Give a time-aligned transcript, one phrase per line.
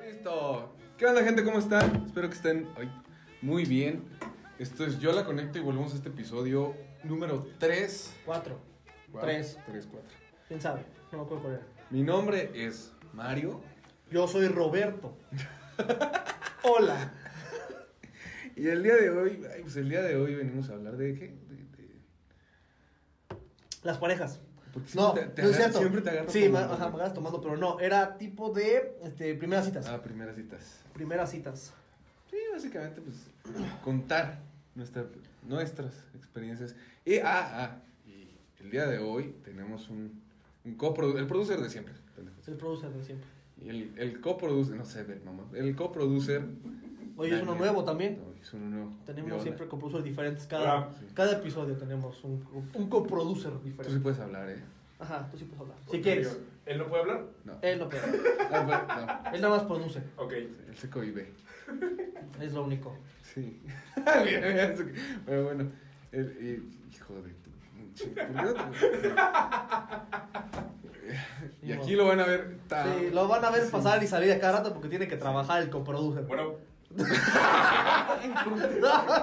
[0.00, 0.74] Listo.
[0.96, 1.44] ¿Qué onda, gente?
[1.44, 2.04] ¿Cómo están?
[2.06, 2.90] Espero que estén ay,
[3.40, 4.04] muy bien.
[4.58, 6.74] Esto es Yo la Conecto y volvemos a este episodio
[7.04, 8.14] número 3.
[8.24, 8.58] Cuatro.
[9.20, 9.58] Tres.
[9.66, 10.08] 3, 4.
[10.48, 10.84] ¿Quién sabe?
[11.10, 11.66] No me acuerdo cuál era.
[11.90, 13.60] Mi nombre es Mario.
[14.10, 15.16] Yo soy Roberto.
[16.62, 17.12] Hola.
[18.54, 21.14] Y el día de hoy, ay, pues el día de hoy venimos a hablar de
[21.14, 21.28] qué?
[21.28, 21.71] De-
[23.82, 24.40] Las parejas.
[24.72, 25.78] Porque No, te, te no es cierto.
[25.80, 27.78] siempre te agarro Sí, me, ajá, me agarras tomando, pero no.
[27.80, 29.86] Era tipo de este, primeras citas.
[29.86, 30.80] Ah, primeras citas.
[30.94, 31.72] Primeras citas.
[32.30, 33.16] Sí, básicamente, pues,
[33.84, 34.38] contar
[34.74, 35.04] nuestra-
[35.46, 36.74] nuestras experiencias.
[37.04, 37.76] Y, ah, ah,
[38.06, 38.28] y
[38.62, 40.22] el día de hoy tenemos un,
[40.64, 40.76] un
[41.18, 41.94] el producer de siempre,
[42.46, 43.26] el producer de siempre.
[43.60, 46.42] Y el, el coproducer, no sé, del mamá, el coproducer.
[47.22, 48.18] Hoy es uno nuevo también.
[48.22, 48.90] No, es uno nuevo.
[49.06, 50.46] Tenemos siempre coproducers diferentes.
[50.46, 51.06] Cada, Ah, sí.
[51.14, 54.00] cada episodio tenemos un, un coproducer Tú sí diferente.
[54.00, 54.58] puedes hablar, ¿eh?
[54.98, 55.76] Ajá, tú sí puedes hablar.
[55.90, 56.38] Si quieres.
[56.66, 57.24] ¿Él no puede hablar?
[57.44, 57.54] No.
[57.62, 58.02] Él no puede.
[58.52, 60.00] Ah, bueno, Él nada más produce.
[60.16, 60.32] Ok.
[60.32, 61.32] Él se cohibe.
[62.40, 62.96] Es lo único.
[63.34, 63.60] Sí.
[65.26, 65.70] Pero bueno,
[66.12, 67.50] el, y- hijo de tu.
[67.50, 68.62] ¿por qué no te-
[71.66, 72.56] Y aquí lo van a ver.
[72.68, 73.70] Sí, lo van a ver Sí.
[73.72, 76.24] pasar y salir a cada rato porque tiene que trabajar el coproducer.
[76.24, 76.54] Bueno,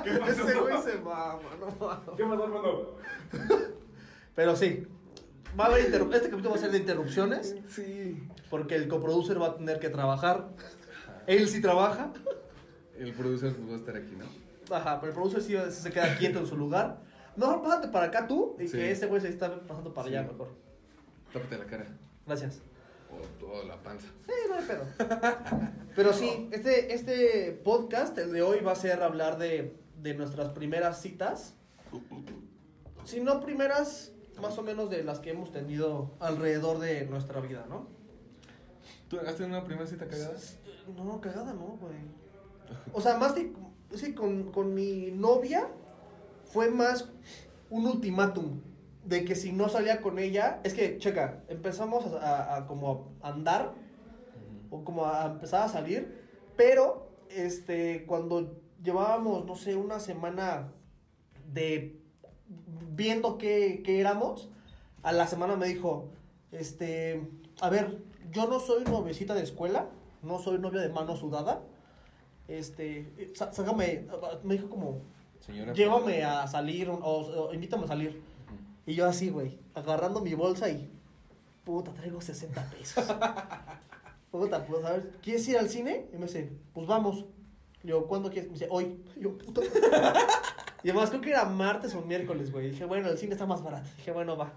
[0.03, 2.09] ¿Qué Ese güey se mama, no mames.
[2.17, 2.97] ¿qué más, Armando?
[4.35, 4.87] Pero sí,
[5.59, 8.27] va a haber interru- este capítulo va a ser de interrupciones Sí.
[8.49, 10.49] porque el coproducer va a tener que trabajar.
[11.27, 12.11] Él sí trabaja.
[12.97, 14.25] El producer pues, va a estar aquí, ¿no?
[14.75, 17.01] Ajá, pero el producer sí se queda quieto en su lugar.
[17.35, 18.77] Mejor pásate para acá tú y Sí.
[18.77, 20.29] que este güey se está pasando para allá Sí.
[20.31, 20.49] mejor.
[21.33, 21.85] Tápate la cara.
[22.25, 22.61] Gracias.
[23.11, 24.07] O toda la panza.
[24.25, 24.85] Sí, no hay pedo.
[25.95, 30.49] Pero sí, este, este podcast, el de hoy, va a ser hablar de, de nuestras
[30.49, 31.55] primeras citas.
[33.05, 37.65] Si no primeras, más o menos de las que hemos tenido alrededor de nuestra vida,
[37.67, 37.87] ¿no?
[39.09, 40.35] ¿Tú has tenido una primera cita cagada?
[40.95, 41.95] No, cagada no, güey.
[42.93, 43.51] O sea, más que,
[43.95, 45.67] sí, con, con mi novia
[46.45, 47.09] fue más
[47.69, 48.61] un ultimátum
[49.05, 53.11] de que si no salía con ella, es que, checa, empezamos a, a- a como
[53.21, 53.73] a andar
[54.69, 56.21] o como a empezar a salir,
[56.55, 60.71] pero este cuando llevábamos, no sé, una semana
[61.53, 61.99] de
[62.91, 64.49] viendo qué, qué éramos,
[65.03, 66.09] a la semana me dijo,
[66.51, 67.21] este,
[67.61, 69.87] a ver, yo no soy noviecita de escuela,
[70.21, 71.61] no soy novia de mano sudada,
[72.47, 74.07] este, sá- sácame,
[74.43, 75.01] me dijo como,
[75.39, 75.73] Señora.
[75.73, 78.21] llévame a salir o, o invítame a salir.
[78.85, 80.89] Y yo así, güey, agarrando mi bolsa y,
[81.63, 83.05] puta, traigo 60 pesos.
[84.31, 86.07] puta, pues a ver, ¿quieres ir al cine?
[86.13, 87.25] Y me dice, pues vamos.
[87.83, 88.49] Yo, ¿cuándo quieres?
[88.49, 89.03] Me dice, hoy.
[89.15, 89.61] Y yo, puta.
[90.83, 92.71] y además creo que era martes o miércoles, güey.
[92.71, 93.89] Dije, bueno, el cine está más barato.
[93.97, 94.53] Dije, bueno, va.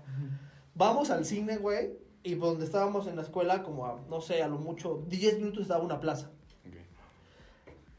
[0.75, 1.93] Vamos al cine, güey.
[2.22, 5.62] Y donde estábamos en la escuela, como a, no sé, a lo mucho, 10 minutos
[5.62, 6.31] estaba una plaza.
[6.66, 6.77] Ok.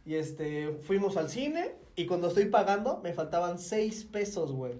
[0.05, 1.75] Y este, fuimos al cine.
[1.95, 4.73] Y cuando estoy pagando, me faltaban 6 pesos, güey.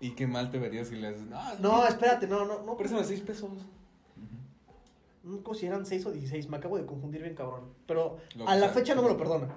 [0.00, 1.22] ¿Y qué mal te verías si le haces?
[1.22, 2.76] No, No, espérate, no, no, no.
[2.76, 3.50] Préstame seis pesos.
[5.22, 7.72] No acuerdo si eran 6 o 16, me acabo de confundir bien cabrón.
[7.86, 9.48] Pero a la fecha no me lo perdona.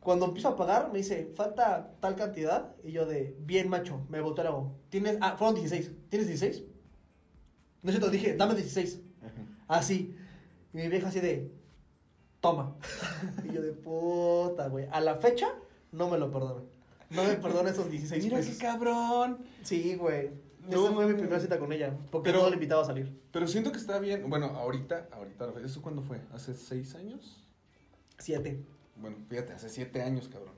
[0.00, 2.76] Cuando empiezo a pagar, me dice, falta tal cantidad.
[2.84, 5.18] Y yo de, bien macho, me volteo hago, ¿Tienes?
[5.20, 5.90] Ah, fueron 16.
[6.08, 6.62] ¿Tienes 16?
[7.82, 9.00] No es cierto, dije, dame 16.
[9.68, 10.14] Así.
[10.72, 11.50] Y mi vieja así de,
[12.40, 12.76] toma.
[13.44, 14.86] y yo de, puta, güey.
[14.92, 15.48] A la fecha,
[15.90, 16.62] no me lo perdona.
[17.10, 18.54] No me perdona esos 16 Mira pesos.
[18.54, 19.38] qué cabrón.
[19.62, 20.30] Sí, güey.
[20.68, 21.96] No, Esa fue mi primera cita con ella.
[22.10, 23.20] Porque Pero- no le invitaba a salir.
[23.32, 24.28] Pero siento que está bien.
[24.28, 26.20] Bueno, ahorita, ahorita, ¿eso cuándo fue?
[26.32, 27.44] ¿Hace seis años?
[28.18, 28.62] Siete.
[28.96, 30.54] Bueno, fíjate, hace siete años, cabrón.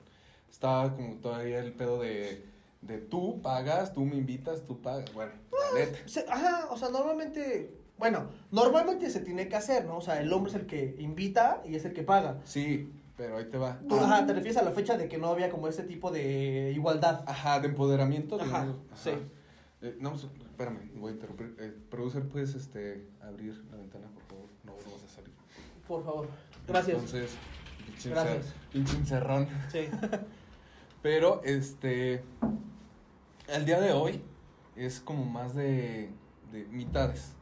[0.49, 2.45] Estaba como todavía el pedo de,
[2.81, 5.13] de tú pagas, tú me invitas, tú pagas.
[5.13, 5.97] Bueno, la neta.
[6.07, 9.97] Se- ajá, o sea, normalmente, bueno, normalmente se tiene que hacer, ¿no?
[9.97, 12.39] O sea, el hombre es el que invita y es el que paga.
[12.45, 13.79] Sí, pero ahí te va.
[13.91, 17.23] Ajá, te refieres a la fecha de que no había como ese tipo de igualdad.
[17.27, 18.35] Ajá, de empoderamiento.
[18.37, 18.77] Ajá, digamos.
[18.95, 19.11] sí.
[19.81, 21.55] Eh, no, pues, espérame, voy a interrumpir.
[21.59, 24.45] Eh, producer, ¿puedes este, abrir la ventana, por favor?
[24.65, 25.31] No vuelvas a salir.
[25.87, 26.27] Por favor.
[26.67, 26.95] Gracias.
[26.95, 27.37] Entonces,
[28.73, 29.47] pinche encerrón.
[29.71, 29.87] Sí.
[31.01, 32.23] Pero, este.
[33.47, 34.21] El día de hoy
[34.75, 36.09] es como más de,
[36.51, 37.33] de mitades.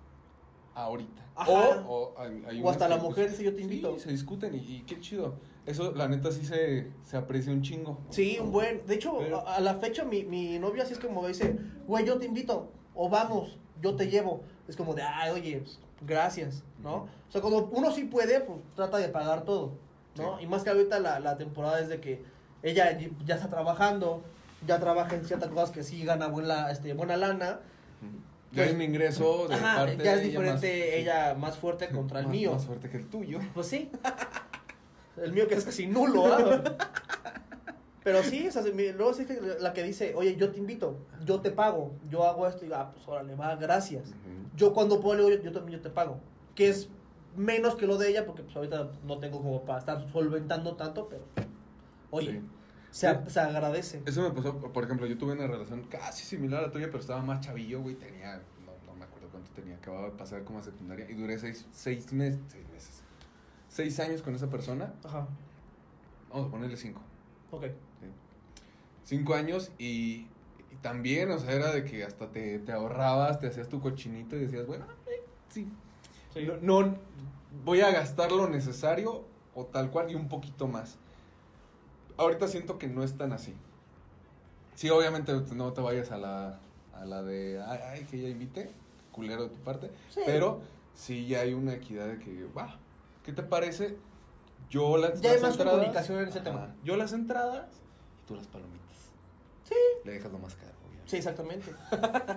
[0.75, 1.23] Ahorita.
[1.35, 1.51] Ajá.
[1.87, 3.97] O, o, hay- hay O hasta la mujer dice, "Yo te sí, invito".
[3.99, 5.35] se discuten y, y qué chido.
[5.67, 7.99] Eso, la neta, sí se, se aprecia un chingo.
[8.09, 8.85] Sí, un buen.
[8.87, 12.05] De hecho, Pero- a, a la fecha mi, mi novia así es como dice, güey,
[12.05, 12.71] yo te invito.
[12.95, 14.41] O vamos, yo te llevo.
[14.67, 16.95] Es como de, ay, oye, pues, gracias, ¿no?
[17.27, 19.73] O sea, cuando uno sí puede, pues trata de pagar todo,
[20.17, 20.37] ¿no?
[20.37, 20.45] Sí.
[20.45, 22.23] Y más que ahorita la, la temporada es de que
[22.63, 24.23] ella ya está trabajando
[24.65, 27.59] ya trabaja en ciertas cosas que sí gana buena, este, buena lana.
[28.51, 30.67] Ya hay un ingreso de Ajá, parte ya es ella diferente más- sí.
[31.01, 32.53] ella más fuerte contra el Más- mío.
[32.53, 33.39] Más fuerte que el tuyo.
[33.53, 33.91] Pues sí.
[35.21, 36.61] El mío que es casi nulo, ¿ah?
[38.03, 40.97] Pero sí, o sea, mi- luego sí que la que dice, oye, yo te invito,
[41.25, 44.11] yo te pago, yo hago esto y ah, pues órale, va, gracias.
[44.55, 46.19] Yo cuando puedo, le digo, yo, yo también yo te pago.
[46.55, 46.89] Que es
[47.35, 51.09] menos que lo de ella, porque pues ahorita no tengo como para estar solventando tanto,
[51.09, 51.25] pero
[52.09, 52.41] oye, Sí.
[52.91, 54.01] se, a- se agradece.
[54.05, 56.99] Eso me pasó, por ejemplo, yo tuve una relación casi similar a la tuya, pero
[56.99, 57.95] estaba más chavillo, güey.
[57.95, 61.37] Tenía, no, no me acuerdo cuánto tenía, acababa de pasar como a secundaria y duré
[61.37, 63.03] seis, seis meses, seis meses,
[63.77, 64.91] seis años con esa persona.
[65.03, 65.27] Ajá,
[66.29, 66.99] Vamos a ponerle cinco.
[67.51, 67.63] ok.
[67.65, 68.07] ¿sí?
[69.03, 70.27] Cinco años y,
[70.71, 74.35] y también, o sea, era de que hasta te, te ahorrabas, te hacías tu cochinito
[74.35, 75.67] y decías, bueno, eh, sí,
[76.33, 76.45] Sí.
[76.61, 76.95] no, no,
[77.63, 79.23] voy a gastar lo necesario
[79.55, 80.97] o tal cual y un poquito más.
[82.17, 83.53] Ahorita siento que no es tan así.
[84.75, 86.59] Sí, obviamente no te vayas a la,
[86.93, 88.71] a la de, ay, ay, que ella invite,
[89.11, 90.21] culero de tu parte, Sí.
[90.25, 90.61] pero
[90.95, 92.77] sí ya hay una equidad de que, va,
[93.27, 93.97] ¿qué te parece?
[94.69, 96.75] Yo las, Ya hay más entradas- comunicación en ese Ajá, tema.
[96.83, 97.65] Yo las entradas
[98.23, 98.77] y tú las palomitas.
[99.65, 99.75] Sí.
[100.05, 101.11] Le dejas lo más caro, obviamente.
[101.11, 101.73] Sí, exactamente.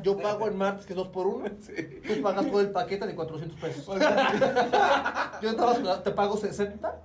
[0.03, 1.73] Yo pago en martes que es 2 por 1 Sí.
[2.07, 3.87] Tú pagas todo el paquete de 400 pesos.
[5.43, 7.01] Yo te, te pago 60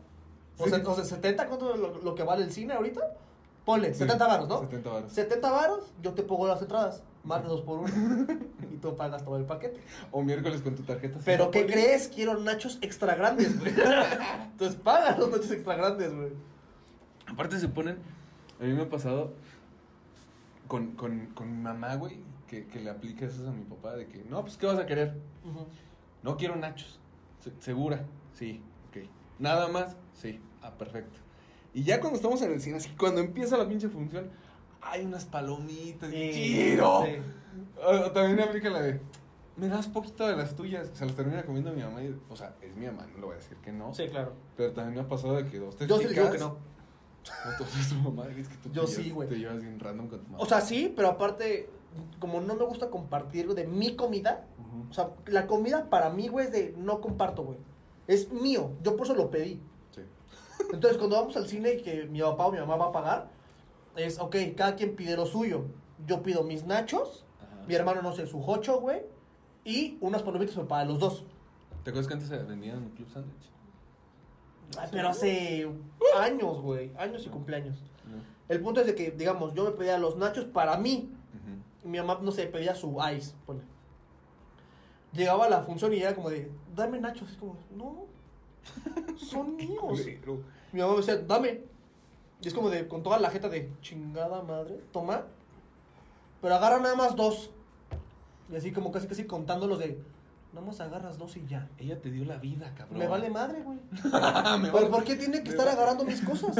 [0.57, 0.69] o, Sí.
[0.71, 3.01] se- o sea, 70, ¿cuánto es lo, lo que vale el cine ahorita?
[3.65, 4.59] Ponle, Sí, 70 varos, ¿no?
[4.61, 5.11] 70 varos.
[5.11, 7.91] 70 varos, yo te pongo las entradas, martes 2 por 1
[8.71, 9.81] y tú pagas todo el paquete.
[10.11, 11.19] O miércoles con tu tarjeta.
[11.25, 12.07] Pero ¿qué crees?
[12.09, 13.73] Quiero nachos extra grandes, güey.
[14.51, 16.29] Entonces paga los nachos extra grandes, güey.
[17.27, 17.97] Aparte se ponen,
[18.59, 19.33] a mí me ha pasado
[20.67, 24.07] con, con, con mi mamá, güey, que, que le aplica eso a mi papá, de
[24.07, 25.15] que, no, pues, ¿qué vas a querer?
[26.21, 26.99] No quiero nachos.
[27.39, 28.05] Se- ¿Segura?
[28.33, 29.07] Sí, ok.
[29.39, 29.95] ¿Nada más?
[30.13, 30.39] Sí.
[30.61, 31.19] Ah, perfecto.
[31.75, 34.31] Y ya cuando estamos en el cine, así cuando empieza la pinche función,
[34.81, 36.09] hay unas palomitas.
[36.09, 37.03] Sí, ¡Chido!
[37.05, 37.17] sí.
[37.83, 39.01] Ah, También me aplica la de,
[39.57, 40.89] me das poquito de las tuyas.
[40.93, 42.01] Se las termina comiendo mi mamá.
[42.01, 43.93] Y, o sea, es mi mamá, no le voy a decir que no.
[43.93, 44.31] Sí, claro.
[44.55, 46.57] Pero también me ha pasado de que dos, tres Yo sí le digo que no.
[47.51, 49.27] Entonces tu mamá, es que tú Yo sí, güey.
[49.27, 50.41] Te llevas bien random con tu mamá.
[50.41, 51.69] O sea, sí, pero aparte,
[52.19, 54.45] como no me gusta compartir de mi comida.
[54.89, 57.57] O sea, la comida para mí, güey, es de no comparto, güey.
[58.07, 58.71] Es mío.
[58.81, 59.61] Yo por eso lo pedí.
[60.73, 63.29] Entonces, cuando vamos al cine y que mi papá o mi mamá va a pagar,
[63.95, 65.65] es, ok, cada quien pide lo suyo.
[66.05, 67.65] Yo pido mis nachos, Ajá.
[67.67, 69.03] mi hermano, no sé, su jocho, güey,
[69.63, 71.25] y unas palomitas para los dos.
[71.83, 73.51] ¿Te acuerdas que antes se vendían en club sándwich?
[74.77, 75.69] Ay, pero hace
[76.17, 76.91] años, güey.
[76.97, 77.77] Años y cumpleaños.
[78.09, 78.17] No.
[78.49, 81.11] El punto es de que, digamos, yo me pedía los nachos para mí.
[81.83, 83.35] Y mi mamá, no sé, pedía su ice.
[85.13, 87.29] Llegaba a la función y era como de, dame nachos.
[87.31, 88.07] Es como, no,
[89.17, 89.99] son míos.
[90.71, 91.61] Mi mamá me decía, dame.
[92.41, 95.23] Y es como de, con toda la jeta de, chingada madre, toma.
[96.41, 97.49] Pero agarra nada más dos.
[98.51, 99.99] Y así como casi casi contándolos de,
[100.53, 101.69] nada más agarras dos y ya.
[101.79, 102.99] Ella te dio la vida, cabrón.
[102.99, 103.79] Me vale madre, güey.
[104.03, 105.77] Me ¿Pero vale- por qué tiene que estar vale.
[105.77, 106.55] agarrando mis cosas?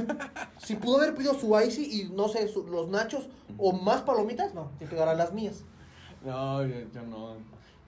[0.58, 4.54] Si pudo haber pedido su icy y no sé, su- los nachos o más palomitas,
[4.56, 5.64] no, tiene que agarrar las mías.
[6.24, 7.36] No, yo, yo no.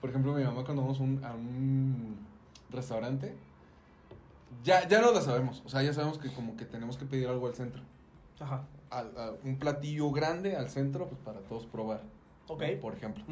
[0.00, 2.16] Por ejemplo, mi mamá cuando vamos un, a un
[2.70, 3.34] restaurante,
[4.64, 5.62] ya, ya no la sabemos.
[5.64, 7.82] O sea, ya sabemos que como que tenemos que pedir algo al centro.
[8.40, 8.64] Ajá.
[8.90, 12.02] Al- a un platillo grande al centro, pues para todos probar.
[12.48, 12.62] Ok.
[12.74, 12.80] ¿no?
[12.80, 13.24] Por ejemplo.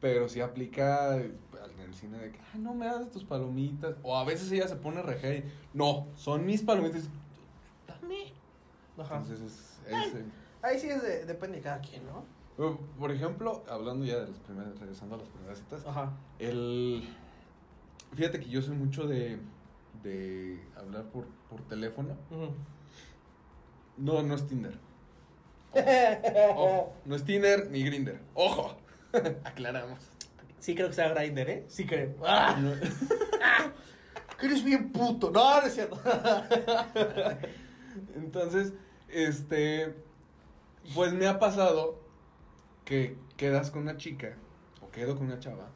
[0.00, 1.38] Pero si aplica en
[1.80, 3.96] el cine de que, ah, no me das tus palomitas.
[4.02, 7.08] O a veces ella se pone reja y, no, son mis palomitas.
[7.86, 8.32] Dame.
[8.98, 9.16] Ajá.
[9.18, 10.24] Entonces es, es, eh,
[10.62, 12.24] Ahí sí es de- depende de cada quien, ¿no?
[12.98, 16.12] Por ejemplo, hablando ya de las primeras, regresando a las primeras citas, Ajá.
[16.38, 17.08] el...
[18.14, 19.38] Fíjate que yo soy mucho de,
[20.04, 22.16] de hablar por, por teléfono.
[22.30, 22.54] Ujú.
[23.96, 24.78] No, no es Tinder.
[25.72, 28.20] Ojo, no es Tinder ni Grinder.
[28.34, 28.76] Ojo,
[29.44, 29.98] aclaramos.
[30.60, 31.64] Sí creo que sea Grindr, ¿eh?
[31.68, 32.14] Sí creo.
[32.24, 32.56] ¡Ah!
[34.38, 35.30] Que eres bien puto.
[35.30, 36.00] No, no es cierto.
[38.16, 38.72] Entonces,
[39.08, 39.94] este,
[40.92, 42.00] pues me ha pasado
[42.84, 44.36] que quedas con una chica
[44.82, 45.70] o quedo con una chava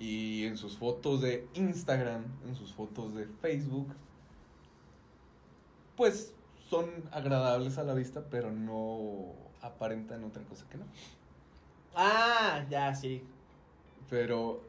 [0.00, 3.94] y en sus fotos de Instagram, en sus fotos de Facebook,
[5.94, 6.34] pues
[6.70, 10.86] son agradables a la vista, pero no aparentan otra cosa que no.
[11.94, 13.22] Ah, ya, sí.
[14.08, 14.62] Pero,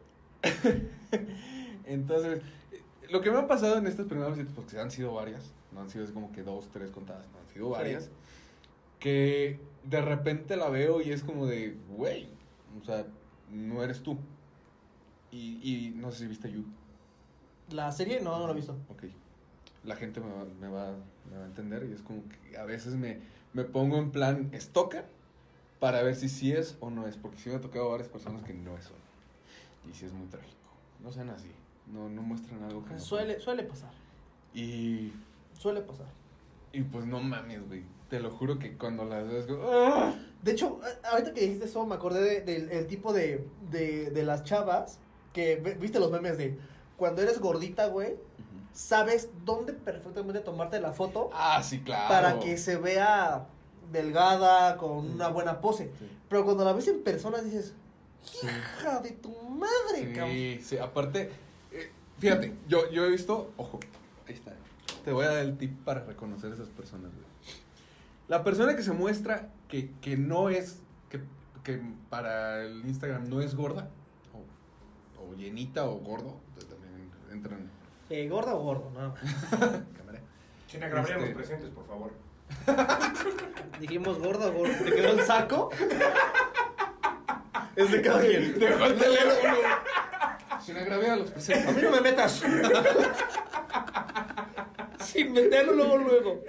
[1.86, 2.42] entonces,
[3.10, 5.90] lo que me ha pasado en estas primeras visitas, porque han sido varias, no han
[5.90, 8.10] sido así como que dos, tres contadas, no han sido varias,
[9.00, 12.28] que de repente la veo y es como de, güey,
[12.82, 13.06] o sea,
[13.50, 14.18] no eres tú.
[15.32, 16.66] Y, y no sé si viste You.
[17.72, 18.20] ¿La serie?
[18.22, 18.76] No, no la he visto.
[18.90, 19.04] Ok.
[19.86, 20.94] La gente me va, me va,
[21.32, 23.20] me va a entender y es como que a veces me,
[23.54, 25.06] me pongo en plan stalker
[25.80, 27.18] para ver si sí es o no es.
[27.18, 29.92] Porque sí me ha tocado varias personas que no es uno.
[29.92, 30.56] Y sí es muy trágico.
[31.02, 31.50] No sean así.
[31.88, 33.92] No, no muestran algo que no Suele, suele pasar.
[34.54, 35.12] Y,
[35.58, 36.08] Suele pasar.
[36.74, 37.84] y pues no mames, güey.
[38.10, 40.14] Te lo juro que cuando las ves, ¡ah!
[40.44, 44.12] De hecho, a- ahorita que dijiste eso, me acordé de- del el tipo de, de,
[44.12, 45.00] de las chavas
[45.34, 46.58] que, ¿viste los memes de
[46.98, 48.16] cuando eres gordita, güey?
[48.74, 52.08] Sabes dónde perfectamente tomarte la foto Ah, sí, claro.
[52.08, 53.46] para que se vea
[53.92, 55.12] delgada, con Sí.
[55.16, 55.92] una buena pose.
[56.00, 56.10] Sí.
[56.30, 57.74] Pero cuando la ves en persona dices,
[58.24, 58.48] Sí.
[58.48, 60.30] hija de tu madre, cabrón.
[60.32, 61.32] Sí, sí, aparte,
[61.72, 63.80] eh, fíjate, yo, yo he visto, ojo,
[64.28, 64.54] ahí está,
[65.04, 67.26] te voy a dar el tip para reconocer a esas personas, güey.
[68.28, 70.78] La persona que se muestra que, que no es,
[71.10, 71.20] que,
[71.64, 73.90] que para el Instagram no es gorda,
[75.32, 77.70] o, llenita o gordo, pues también entran
[78.10, 78.90] Eh, ¿Gorda o gordo?
[78.92, 79.14] No.
[79.98, 80.20] cámara.
[80.68, 82.12] China, grabarían Este- los presentes, por favor.
[83.80, 84.74] Dijimos gorda o gordo.
[84.84, 85.70] ¿Te quedó el saco?
[87.76, 88.60] es de cada quien.
[88.60, 89.54] Dejó el teléfono.
[90.62, 91.76] Sin agraviar a los A presentes.
[91.76, 92.44] mí no me metas.
[95.00, 96.44] Sin meterlo luego, luego.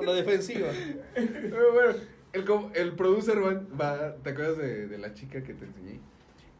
[0.00, 0.68] A la defensiva.
[1.14, 1.94] Pero bueno,
[2.32, 6.00] el, co- el producer va, va- ¿te acuerdas de, de la chica que te enseñé?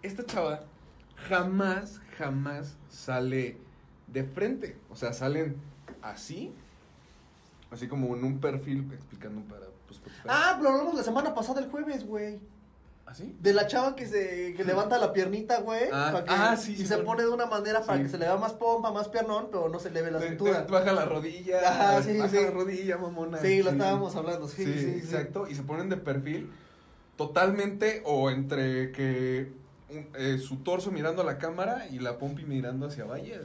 [0.03, 0.61] Esta chava
[1.29, 3.57] jamás, jamás sale
[4.07, 4.77] de frente.
[4.91, 5.57] O sea, salen
[6.03, 6.53] así,
[7.71, 10.23] así como en un perfil explicando para pues, Spotify.
[10.29, 12.39] Ah, pero hablamos la semana pasada, el jueves, güey.
[13.07, 13.35] ¿Así?
[13.41, 15.85] De la chava que se que levanta la piernita, güey.
[15.91, 17.07] Ah, pa' que- ah, sí, Y sí, se bueno.
[17.11, 18.05] pone de una manera para Sí.
[18.05, 20.67] que se le vea más pompa, más piernón, pero no se le ve la cintura.
[20.69, 21.59] baja la rodilla.
[21.67, 22.37] Ajá, sí, baja sí.
[22.45, 23.39] la rodilla, mamona.
[23.39, 24.99] Sí, lo estábamos hablando, sí, Sí, sí, sí.
[24.99, 25.49] exacto.
[25.49, 26.51] Y se ponen de perfil
[27.17, 29.53] totalmente o entre que
[29.91, 33.41] un- eh, su torso mirando a la cámara y la pompi mirando hacia valle.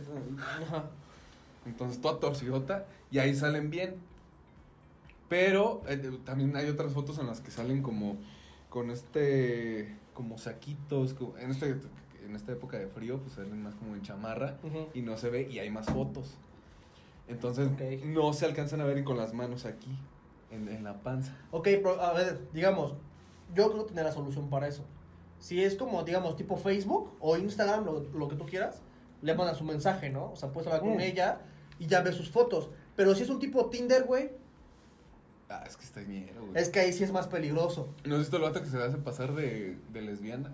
[1.66, 3.96] Entonces toda torcidota y ahí salen bien.
[5.30, 8.18] Pero eh, también hay otras fotos en las que salen como
[8.70, 11.76] con este como saquitos, en este
[12.26, 14.58] en esta época de frío pues salen más como en chamarra
[14.94, 16.36] y no se ve y hay más fotos.
[17.28, 17.70] Entonces
[18.06, 19.98] no se alcanzan a ver y con las manos aquí
[20.52, 21.36] en, en la panza.
[21.52, 22.94] Ok, pero a ver, digamos,
[23.56, 24.84] yo creo tener la solución para eso.
[25.44, 28.82] Si es como, digamos, tipo Facebook o Instagram, lo, lo que tú quieras,
[29.22, 30.32] le mandas un mensaje, ¿no?
[30.32, 31.02] O sea, puedes hablar con Mm.
[31.02, 31.40] ella
[31.80, 32.70] y ya ves sus fotos.
[32.96, 34.32] Pero si es un tipo Tinder, güey,
[35.50, 36.62] Ah, es que está ñero, güey.
[36.62, 37.90] es que ahí sí es más peligroso.
[38.06, 40.54] ¿No has visto el vato que se hace pasar de, de lesbiana?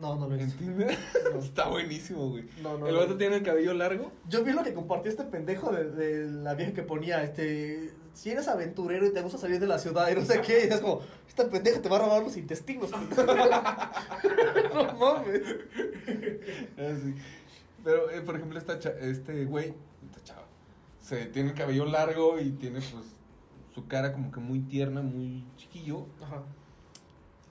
[0.00, 0.58] No, no lo he ¿En visto.
[0.64, 0.96] Tinder?
[1.34, 1.38] No.
[1.40, 2.48] está buenísimo, güey.
[2.62, 3.00] No, no, el no.
[3.00, 4.10] vato tiene el cabello largo.
[4.28, 8.30] Yo vi lo que compartió este pendejo de, de la vieja que ponía, este, si
[8.30, 10.80] eres aventurero y te gusta salir de la ciudad y no sé qué, y es
[10.80, 12.90] como, esta pendeja te va a robar los intestinos.
[14.74, 15.42] no mames.
[16.78, 16.94] Ah.
[17.84, 19.74] Pero, eh, por ejemplo, esta este güey,
[20.06, 20.46] esta chava,
[20.98, 23.04] se tiene el cabello largo y tiene, pues,
[23.74, 26.06] su cara como que muy tierna, muy chiquillo.
[26.22, 26.42] Ajá.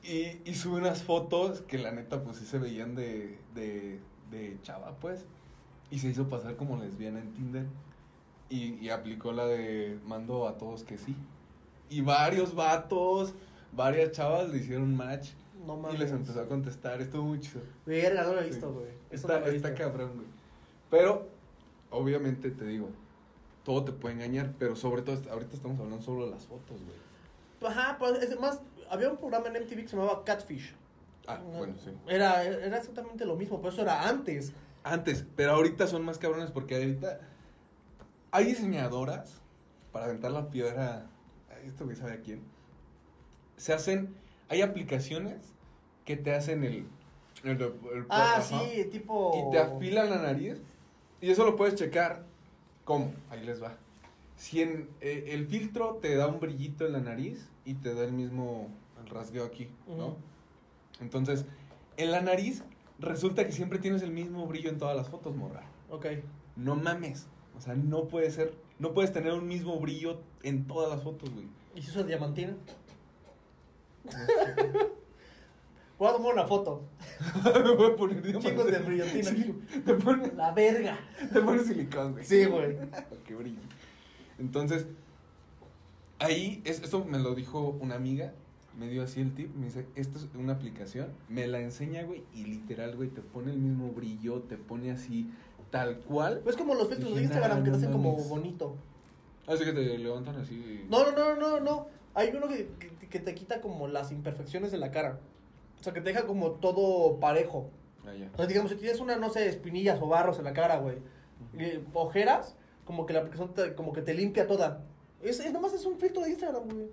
[0.04, 4.00] Y, y sube unas fotos que la neta, pues, sí se veían de, de,
[4.32, 5.26] de chava, pues.
[5.92, 7.66] Y se hizo pasar como lesbiana en Tinder.
[8.50, 11.16] Y, y aplicó la de mando a todos que sí.
[11.90, 13.34] Y varios vatos,
[13.72, 15.30] varias chavas le hicieron match.
[15.66, 15.96] No mames.
[15.96, 17.02] Y les empezó a contestar.
[17.02, 17.62] Estuvo muy chido.
[17.86, 18.90] Verga, no lo he visto, güey.
[19.10, 20.28] Está, no está cabrón, güey.
[20.92, 21.28] Pero,
[21.90, 22.90] obviamente te digo,
[23.64, 27.72] todo te puede engañar, pero sobre todo, ahorita estamos hablando solo de las fotos, güey.
[27.72, 30.74] Ajá, pero es más, había un programa en MTV que se llamaba Catfish.
[31.28, 31.90] Ah, No, bueno, sí.
[32.08, 34.54] Era, era exactamente lo mismo, pero eso era antes.
[34.84, 37.20] Antes, pero ahorita son más cabrones porque ahorita
[38.36, 39.42] hay diseñadoras
[39.92, 41.08] para aventar la piedra.
[41.66, 42.42] Esto que sabe a quién.
[43.58, 44.14] Se hacen,
[44.50, 45.54] hay aplicaciones
[46.04, 46.86] que te hacen el.
[47.44, 49.48] el- el- Ah, ajá, sí, tipo...
[49.48, 50.62] Y te afilan la nariz.
[51.22, 52.24] Y eso lo puedes checar.
[52.84, 53.14] ¿Cómo?
[53.30, 53.78] Ahí les va.
[54.36, 58.04] Si en, eh, el filtro te da un brillito en la nariz y te da
[58.04, 58.68] el mismo
[59.02, 60.18] el rasgueo aquí, ¿no?
[61.00, 61.46] Entonces,
[61.98, 62.64] en la nariz
[63.00, 65.64] resulta que siempre tienes el mismo brillo en todas las fotos, morra.
[65.90, 66.06] Ok.
[66.58, 67.28] No mames.
[67.58, 68.54] O sea, no puede ser.
[68.80, 71.48] No puedes tener un mismo brillo en todas las fotos, güey.
[71.76, 72.56] ¿Y si usa diamantina?
[75.98, 76.84] Voy a tomar una foto.
[77.46, 78.22] Me voy a poner.
[78.40, 79.32] Chingos de brillantina.
[79.32, 81.00] Sí, te pones, La verga.
[81.32, 82.26] te pones silicón, güey.
[82.26, 82.78] Sí, güey.
[83.26, 83.62] Qué brillo.
[84.38, 84.86] Entonces,
[86.20, 88.34] ahí, es, esto me lo dijo una amiga,
[88.78, 92.24] me dio así el tip, me dice, esto es una aplicación, me la enseña, güey,
[92.34, 95.30] y literal, güey, te pone el mismo brillo, te pone así,
[95.80, 96.42] tal cual.
[96.46, 98.76] Es como los filtros de Instagram que te no hacen como bonito.
[99.48, 100.86] Así que te levantan así.
[100.90, 101.88] No, no, no, no, no.
[102.14, 105.20] Hay uno que, que, que te quita como las imperfecciones de la cara.
[105.80, 107.70] O sea, que te deja como todo parejo.
[108.08, 108.30] Ah, ya.
[108.34, 110.98] O sea, digamos, si tienes una, no sé, espinillas o barros en la cara, güey.
[111.54, 112.56] y Ojeras,
[112.86, 114.82] como que la aplicación te, como que te limpia toda.
[115.22, 116.88] Es, es nomás es un filtro de Instagram, güey.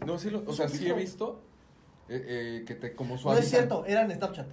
[0.00, 1.40] No No, sí, lo- o sea, sí he visto
[2.08, 2.24] eh,
[2.60, 3.44] eh, que te como No suavizan.
[3.44, 4.46] es cierto, era en Snapchat.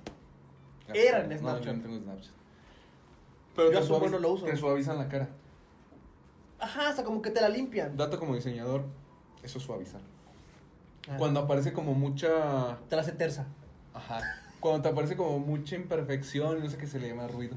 [0.93, 1.65] Era en No, Snapchat.
[1.65, 2.33] yo no tengo Snapchat.
[3.55, 4.45] Pero Yo te, a su suaviz- bueno lo uso.
[4.45, 5.29] te suavizan la cara.
[6.59, 7.95] Ajá, hasta como que te la limpian.
[7.95, 8.83] Dato como diseñador,
[9.43, 10.01] eso es suavizar.
[11.09, 11.15] Ah.
[11.17, 12.77] Cuando aparece como mucha...
[12.89, 13.45] Te la hace tersa.
[13.93, 14.19] Ajá.
[14.59, 17.55] Cuando te aparece como mucha imperfección, no sé qué se le llama ruido.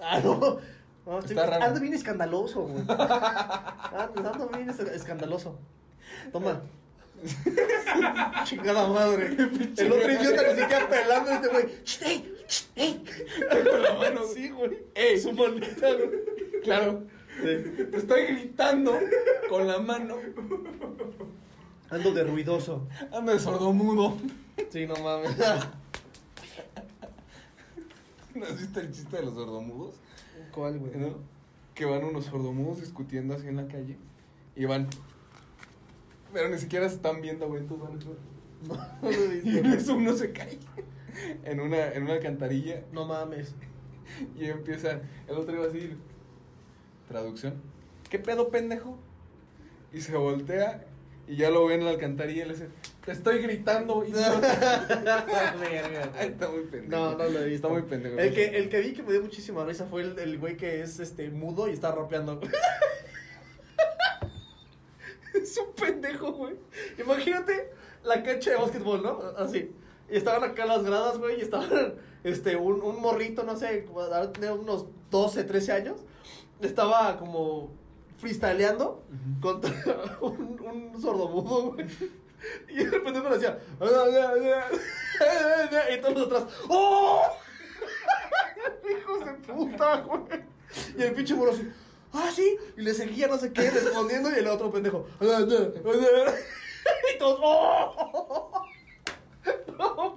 [0.00, 0.58] Ah, no.
[1.06, 1.38] No, estoy-.
[1.38, 2.80] Ando bien escandaloso, güey.
[2.88, 5.56] Ando, ando bien es- escandaloso.
[6.32, 6.60] Toma.
[8.44, 9.26] Chingada madre.
[9.76, 11.66] El otro idiota ni siquiera pelando este güey.
[11.84, 12.22] ¡Shh,
[12.76, 13.04] ey!
[13.70, 14.20] Con la mano.
[14.32, 14.78] Sí, güey.
[14.94, 15.18] ¡Ey!
[15.18, 16.10] Su manita, güey.
[16.62, 17.04] Claro.
[17.40, 18.98] Te estoy gritando
[19.48, 20.16] con la mano.
[21.90, 22.86] Ando de ruidoso.
[23.12, 24.16] Ando de sordomudo.
[24.70, 25.36] Sí, no mames.
[28.34, 29.94] ¿No has visto el chiste de los sordomudos?
[30.52, 30.96] ¿Cuál, güey?
[30.96, 31.16] ¿No?
[31.74, 33.96] Que van unos sordomudos discutiendo así en la calle.
[34.56, 34.88] Y van.
[36.32, 37.66] Pero ni siquiera se están viendo, güey.
[37.66, 37.98] Tú van.
[38.66, 40.58] No, no lo he Y en eso uno se cae
[41.44, 42.82] en una, en una alcantarilla.
[42.92, 43.54] No mames.
[44.38, 45.02] Y empieza.
[45.26, 45.94] El otro iba así.
[47.08, 47.60] Traducción.
[48.08, 48.98] ¿Qué pedo, pendejo?
[49.92, 50.86] Y se voltea.
[51.26, 52.68] Y ya lo ven en la alcantarilla y le dice:
[53.04, 54.02] Te estoy gritando.
[54.08, 54.12] Y.
[54.12, 54.38] Está
[56.48, 56.88] muy pendejo.
[56.88, 57.66] No, no lo he visto.
[57.66, 58.18] Está muy pendejo.
[58.18, 60.80] El que, el que vi que me dio muchísima risa fue el, el güey que
[60.80, 62.40] es este mudo y está rapeando.
[65.34, 66.54] es un pendejo, güey.
[66.98, 67.72] Imagínate
[68.04, 69.20] la cancha de básquetbol, ¿no?
[69.36, 69.70] Así.
[70.10, 74.28] Y estaban acá las gradas, güey, y estaban este, un, un morrito, no sé, de
[74.32, 76.00] tenido unos 12, 13 años.
[76.60, 77.70] Estaba como
[78.18, 79.04] freestyleando
[79.40, 79.72] contra
[80.20, 81.86] un, un sordomudo, güey.
[82.68, 83.58] Y el pendejo le decía.
[85.92, 86.44] Y todos atrás.
[86.68, 87.22] ¡Oh!
[88.90, 90.42] Hijos de puta, güey.
[90.96, 91.68] Y el pinche moro así.
[92.12, 92.56] Ah, sí.
[92.76, 94.30] Y le seguía no sé qué respondiendo.
[94.30, 95.06] Y el otro pendejo.
[95.20, 97.40] Y todos.
[97.42, 98.57] ¡Oh!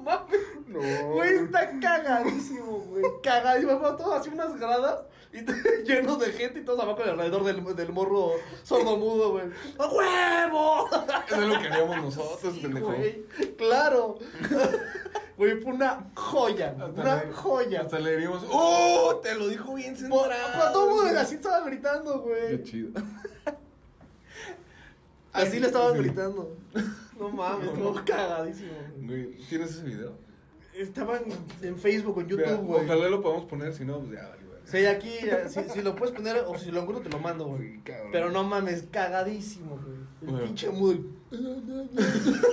[0.02, 0.40] No mames.
[0.68, 1.14] No.
[1.14, 3.04] Güey, está cagadísimo, güey.
[3.22, 3.78] Cagadísimo.
[3.80, 5.02] Fueron todos así unas gradas
[5.34, 5.40] y
[5.86, 8.32] llenos de gente y todos abajo alrededor del, del morro
[8.64, 9.46] sordomudo, güey.
[9.78, 10.88] ¡A huevo!
[11.28, 12.88] Eso es lo que haríamos nosotros, Sí, pendejo.
[12.88, 13.26] güey.
[13.58, 14.18] Claro.
[15.38, 16.76] Güey, fue una joya.
[16.80, 17.82] Hasta Una le- joya.
[17.82, 19.20] Hasta le diríamos, ¡Oh!
[19.24, 20.30] Te lo dijo bien centrado.
[20.30, 22.64] po- todo el mundo así estaba gritando, Qué güey.
[22.64, 23.02] chido.
[25.34, 26.00] Así le estaban Sí.
[26.04, 26.56] gritando.
[27.22, 27.94] No mames, no.
[28.06, 28.72] cagadísimo.
[28.98, 29.26] güey.
[29.26, 30.14] Güey, ¿Tienes ese video?
[30.74, 31.22] Estaban
[31.62, 32.86] en Facebook, en Mira, YouTube, güey.
[32.86, 34.62] Ojalá lo podamos poner, si no, pues ya, vale, vale.
[34.66, 35.12] Sí, aquí,
[35.50, 37.74] si, si lo puedes poner o si lo encuentro te lo mando, güey.
[37.76, 38.10] Sí, cabrón.
[38.12, 39.98] Pero no mames, cagadísimo, güey.
[40.22, 40.46] El Bueno.
[40.46, 40.98] pinche mudo.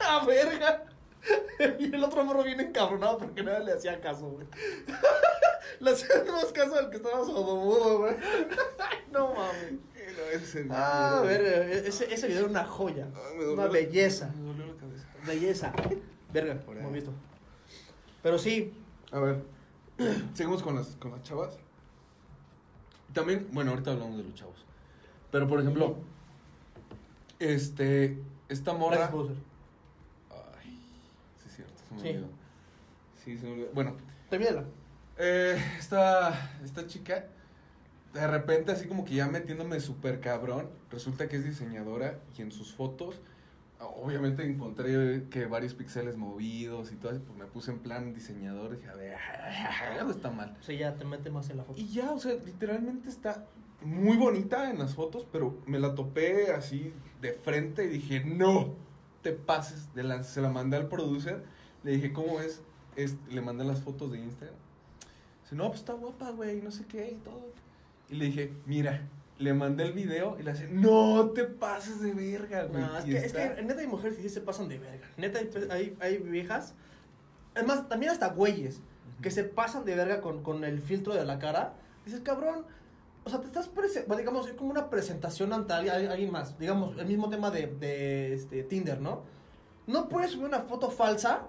[0.00, 0.84] ¡Ah, verga!
[1.78, 4.46] Y el otro morro viene encabronado porque nadie le hacía caso, güey.
[5.80, 8.14] Le hacían más caso al que estaba sordomudo, güey.
[9.12, 9.74] No mames.
[10.06, 11.42] No, ese Ah, a ver,
[11.86, 13.08] ese, ese video era una joya.
[13.14, 14.32] Ah, Una la- belleza.
[14.36, 15.06] Me dolió la cabeza.
[15.26, 15.72] Belleza.
[16.32, 16.92] Verga, ahí.
[16.92, 17.12] visto.
[18.22, 18.72] Pero sí,
[19.12, 19.42] A ver,
[20.34, 21.56] seguimos con las, con las chavas.
[23.12, 24.56] También, bueno, ahorita hablamos de los chavos.
[25.30, 25.96] Pero, por ejemplo,
[27.38, 29.08] este, esta morra...
[29.08, 29.36] Bowser.
[30.60, 30.78] Ay,
[31.42, 32.08] sí es cierto, se me Sí.
[32.08, 32.28] olvidó.
[33.24, 33.68] Sí, se me olvidó.
[33.72, 33.96] Bueno,
[34.28, 34.64] Termínala.
[35.18, 37.26] eh, esta, esta chica,
[38.16, 42.50] de repente, así como que ya metiéndome súper cabrón, resulta que es diseñadora y en
[42.52, 43.20] sus fotos,
[43.78, 48.72] obviamente encontré que varios píxeles movidos y todo eso, pues me puse en plan diseñador
[48.72, 49.16] y dije, a ver,
[50.00, 50.56] algo está mal.
[50.60, 51.78] Sí, ya te mete más en la foto.
[51.80, 53.44] Y ya, o sea, literalmente está
[53.82, 58.74] muy bonita en las fotos, pero me la topé así de frente y dije, no,
[59.22, 60.24] te pases de.
[60.24, 61.44] Se la mandé al producer,
[61.84, 62.62] le dije, ¿cómo es?
[62.96, 64.56] Es- le mandé las fotos de Instagram.
[65.42, 67.50] Dice, no, pues está guapa, güey, no sé qué y todo.
[68.08, 72.14] Y le dije, mira, le mandé el video y le hace, no te pases de
[72.14, 72.82] verga, güey.
[72.82, 75.08] No, es que, es que neta hay mujeres que sí se pasan de verga.
[75.16, 76.74] Neta hay, hay, hay viejas.
[77.54, 78.80] Además, también hasta güeyes
[79.22, 81.74] que se pasan de verga con, con el filtro de la cara.
[82.04, 82.64] Dices, cabrón.
[83.24, 86.56] O sea, te estás presentando, digamos, es como una presentación ante alguien, alguien más.
[86.58, 89.24] Digamos, el mismo tema de, de este, Tinder, ¿no?
[89.88, 91.48] No puedes subir una foto falsa.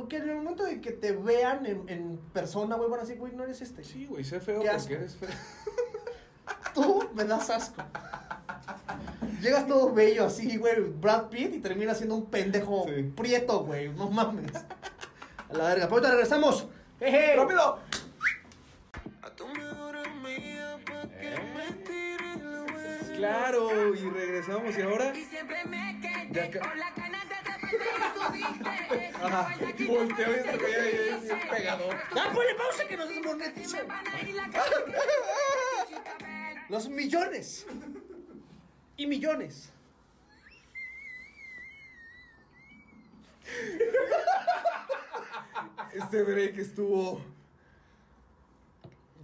[0.00, 3.18] Porque en el momento de que te vean en, en persona, güey, van a decir,
[3.18, 3.84] güey, no eres este.
[3.84, 4.94] Sí, güey, sé feo Qué porque asco.
[4.94, 5.28] eres feo.
[6.74, 7.82] Tú me das asco.
[9.42, 13.02] Llegas todo bello así, güey, Brad Pitt, y terminas siendo un pendejo Sí.
[13.14, 13.90] prieto, güey.
[13.90, 14.52] No mames.
[14.54, 15.84] A la verga.
[15.84, 16.66] Pero ahorita regresamos.
[16.98, 17.36] Jeje.
[17.36, 17.78] ¡Rápido!
[19.22, 23.16] A tu mejor amiga pa' que me tire la huella.
[23.16, 25.14] Claro, y regresamos y ahora...
[25.14, 26.00] Y siempre me
[26.32, 26.48] Ya
[29.86, 31.96] Volteo y esto que ya- es bien pegador.
[32.16, 33.08] Ah, ponle pausa que nos
[34.52, 34.76] cara,
[36.68, 37.66] Los millones.
[38.96, 39.72] Y millones.
[45.92, 47.20] Este break estuvo.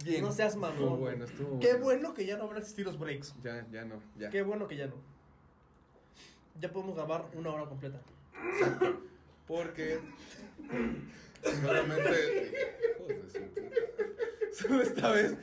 [0.03, 0.21] Bien.
[0.23, 0.73] No seas mamón.
[0.77, 3.33] Estuvo bueno, estuvo Qué bueno que ya no van a existir los breaks.
[3.43, 4.29] Ya, ya no, ya.
[4.29, 4.95] Qué bueno que ya no.
[6.59, 7.99] Ya podemos grabar una hora completa.
[9.47, 9.99] Porque.
[11.61, 12.51] Solamente.
[14.53, 15.35] Solo esta vez.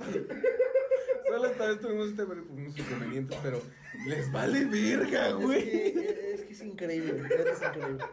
[1.26, 3.60] Solo esta vez tuvimos este unos inconvenientes, pero
[4.06, 5.64] les vale verga, Es güey.
[5.92, 8.04] que, es que es increíble, es increíble.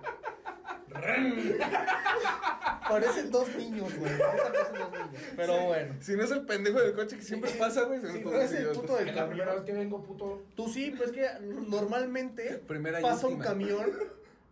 [2.87, 4.11] Parecen dos niños, güey.
[4.11, 5.23] Neta parecen dos niños.
[5.35, 5.95] Pero bueno.
[6.01, 7.99] Si no es el pendejo del coche que siempre pasa, güey.
[8.01, 9.65] Si no es el puto del Es la primera vez camión.
[9.65, 10.43] que vengo, puto.
[10.55, 11.27] Tú sí, pues es que
[11.67, 13.91] normalmente Primera pasa un camión,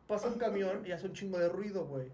[0.09, 2.07] pasa un camión y hace un chingo de ruido, güey.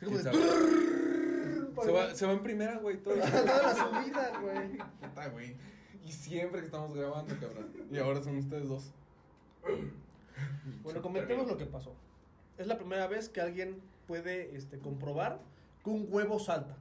[0.00, 1.82] Es como ¿Quién de...
[1.84, 3.14] Se va, se va en primera, güey, todo.
[3.14, 4.78] Toda la subida, güey.
[5.00, 5.54] Puta, güey.
[6.04, 7.72] Y siempre que estamos grabando, cabrón.
[7.90, 8.90] Y ahora son ustedes dos.
[10.82, 11.94] Bueno, comentemos lo que pasó.
[12.58, 15.38] Es la primera vez que alguien puede este, comprobar
[15.84, 16.76] que un huevo salta.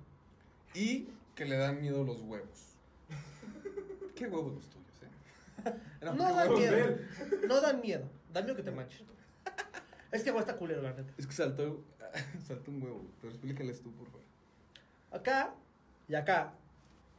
[0.73, 2.77] Y que le dan miedo los huevos.
[4.15, 5.73] ¿Qué huevos los tuyos, eh?
[6.01, 6.97] Eran No dan miedo.
[7.47, 8.05] No dan miedo.
[8.33, 9.14] Dan miedo que te manches.
[10.11, 11.13] Es que güey está culero, la neta.
[11.17, 11.83] Es que saltó,
[12.47, 13.05] saltó un huevo.
[13.21, 14.25] Pero explícales tú, por favor.
[15.11, 15.53] Acá
[16.07, 16.53] y acá,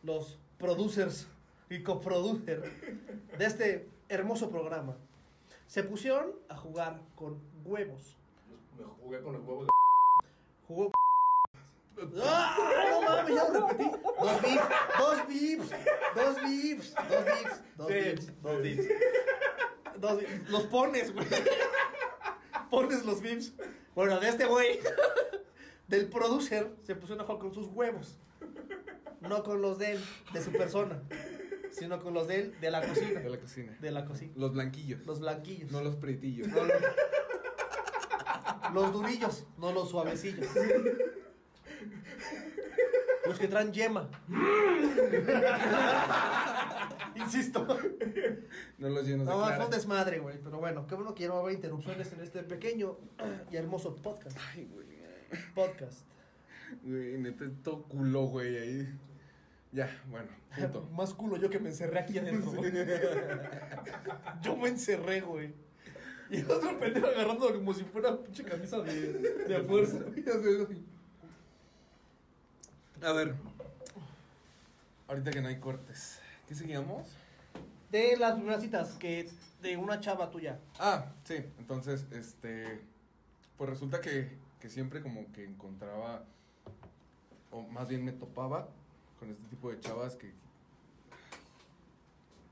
[0.02, 1.26] los producers
[1.68, 2.62] y coproducer
[3.36, 4.96] de este hermoso programa
[5.66, 8.16] se pusieron a jugar con huevos.
[8.78, 9.70] Me jugué con el huevo de.
[10.68, 10.92] Jugó.
[12.22, 12.56] ¡Ah!
[12.90, 13.90] No mames, ya lo repetí.
[14.18, 14.68] Dos bips,
[14.98, 15.70] dos bips,
[16.14, 18.88] dos bips, dos bips, dos bips, dos bips.
[19.98, 20.50] Dos bips.
[20.50, 21.26] Los pones, güey.
[22.70, 23.54] Pones los bips.
[23.94, 24.78] Bueno, de este güey,
[25.88, 28.18] del producer, se a jugar con sus huevos.
[29.20, 30.00] No con los de él,
[30.32, 31.02] de su persona,
[31.70, 33.20] sino con los de él, de la cocina.
[33.20, 33.76] De la cocina.
[33.80, 34.32] De la cocina.
[34.36, 35.04] Los blanquillos.
[35.06, 35.72] Los blanquillos.
[35.72, 36.48] No los pretillos.
[36.48, 36.76] No, los,
[38.72, 40.46] los durillos, no los suavecillos.
[43.28, 44.08] Los que traen yema.
[47.16, 47.66] Insisto.
[48.78, 49.64] No los llenos de No, fue clara.
[49.64, 50.38] un desmadre, güey.
[50.42, 52.98] Pero bueno, qué bueno que ya no va a haber interrupciones en este pequeño
[53.50, 54.36] y hermoso podcast.
[54.52, 54.86] Ay, güey.
[55.54, 56.06] Podcast.
[56.82, 58.98] Güey, neta, todo culo, güey, ahí.
[59.72, 60.88] Ya, bueno, punto.
[60.92, 62.52] Más culo yo que me encerré aquí adentro.
[62.56, 62.72] güey.
[64.42, 65.52] Yo me encerré, güey.
[66.28, 69.98] Y el otro pendejo agarrando como si fuera pinche camisa de, de fuerza.
[73.02, 73.34] A ver.
[75.08, 76.20] Ahorita que no hay cortes.
[76.48, 77.06] ¿Qué seguíamos?
[77.90, 79.28] De las primeras citas que
[79.62, 80.58] de una chava tuya.
[80.78, 81.36] Ah, sí.
[81.58, 82.80] Entonces, este.
[83.58, 86.24] Pues resulta que, que siempre como que encontraba.
[87.50, 88.68] O más bien me topaba
[89.18, 90.32] con este tipo de chavas que.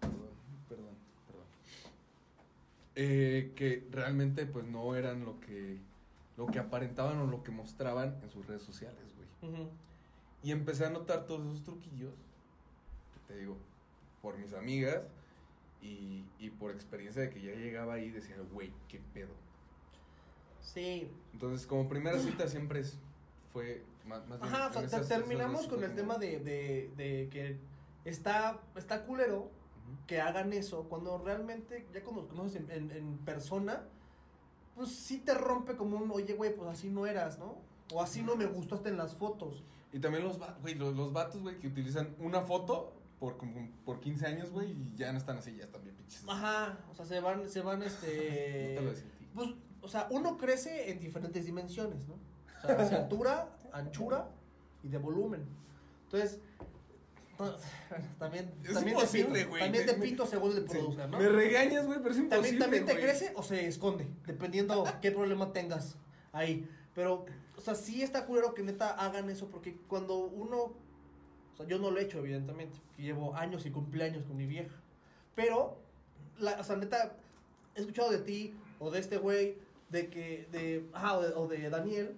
[0.00, 0.28] Perdón,
[0.68, 1.46] perdón, perdón.
[2.96, 5.78] Eh, que realmente pues no eran lo que.
[6.36, 9.04] Lo que aparentaban o lo que mostraban en sus redes sociales,
[9.40, 9.68] güey.
[10.44, 12.12] Y empecé a notar todos esos truquillos,
[13.26, 13.56] te digo,
[14.22, 15.02] por mis amigas
[15.82, 19.32] y, y por experiencia de que ya llegaba ahí y decía, güey, qué pedo.
[20.60, 21.10] Sí.
[21.32, 22.98] Entonces, como primera cita siempre es,
[23.52, 26.18] fue más, más bien Ajá, o sea, en te- esas- terminamos esas con el tema
[26.18, 27.58] de, de, de que
[28.04, 29.50] está, está culero
[30.06, 33.82] que hagan eso cuando realmente ya cuando los conoces en, en, en persona,
[34.74, 37.56] pues sí te rompe como un, oye, güey, pues así no eras, ¿no?
[37.92, 39.62] O así no me gustó hasta en las fotos.
[39.94, 44.00] Y también los, güey, los, los vatos, güey, que utilizan una foto por, como, por
[44.00, 46.24] 15 años, güey, y ya no están así, ya están bien pinches.
[46.28, 48.74] Ajá, o sea, se van, se van, este...
[48.74, 49.28] No te lo decía a ti.
[49.32, 49.50] Pues,
[49.82, 52.14] o sea, uno crece en diferentes dimensiones, ¿no?
[52.14, 54.28] O sea, de altura, anchura
[54.82, 55.44] y de volumen.
[56.06, 56.40] Entonces,
[58.18, 59.62] también, Es también, imposible, güey.
[59.62, 61.18] también te pinto según el Sí, producer, ¿no?
[61.20, 65.12] Me regañas, güey, pero es imposible, También, también te crece o se esconde, dependiendo qué
[65.12, 65.94] problema tengas
[66.32, 66.68] ahí.
[66.94, 67.26] Pero,
[67.56, 70.72] o sea, sí está culero que neta hagan eso, porque cuando uno.
[71.52, 74.74] O sea, yo no lo he hecho, evidentemente, llevo años y cumpleaños con mi vieja.
[75.34, 75.76] Pero,
[76.38, 77.16] la, o sea, neta,
[77.74, 79.56] he escuchado de ti o de este güey,
[79.90, 80.48] de que.
[80.52, 82.16] De, ajá, o de, o de Daniel,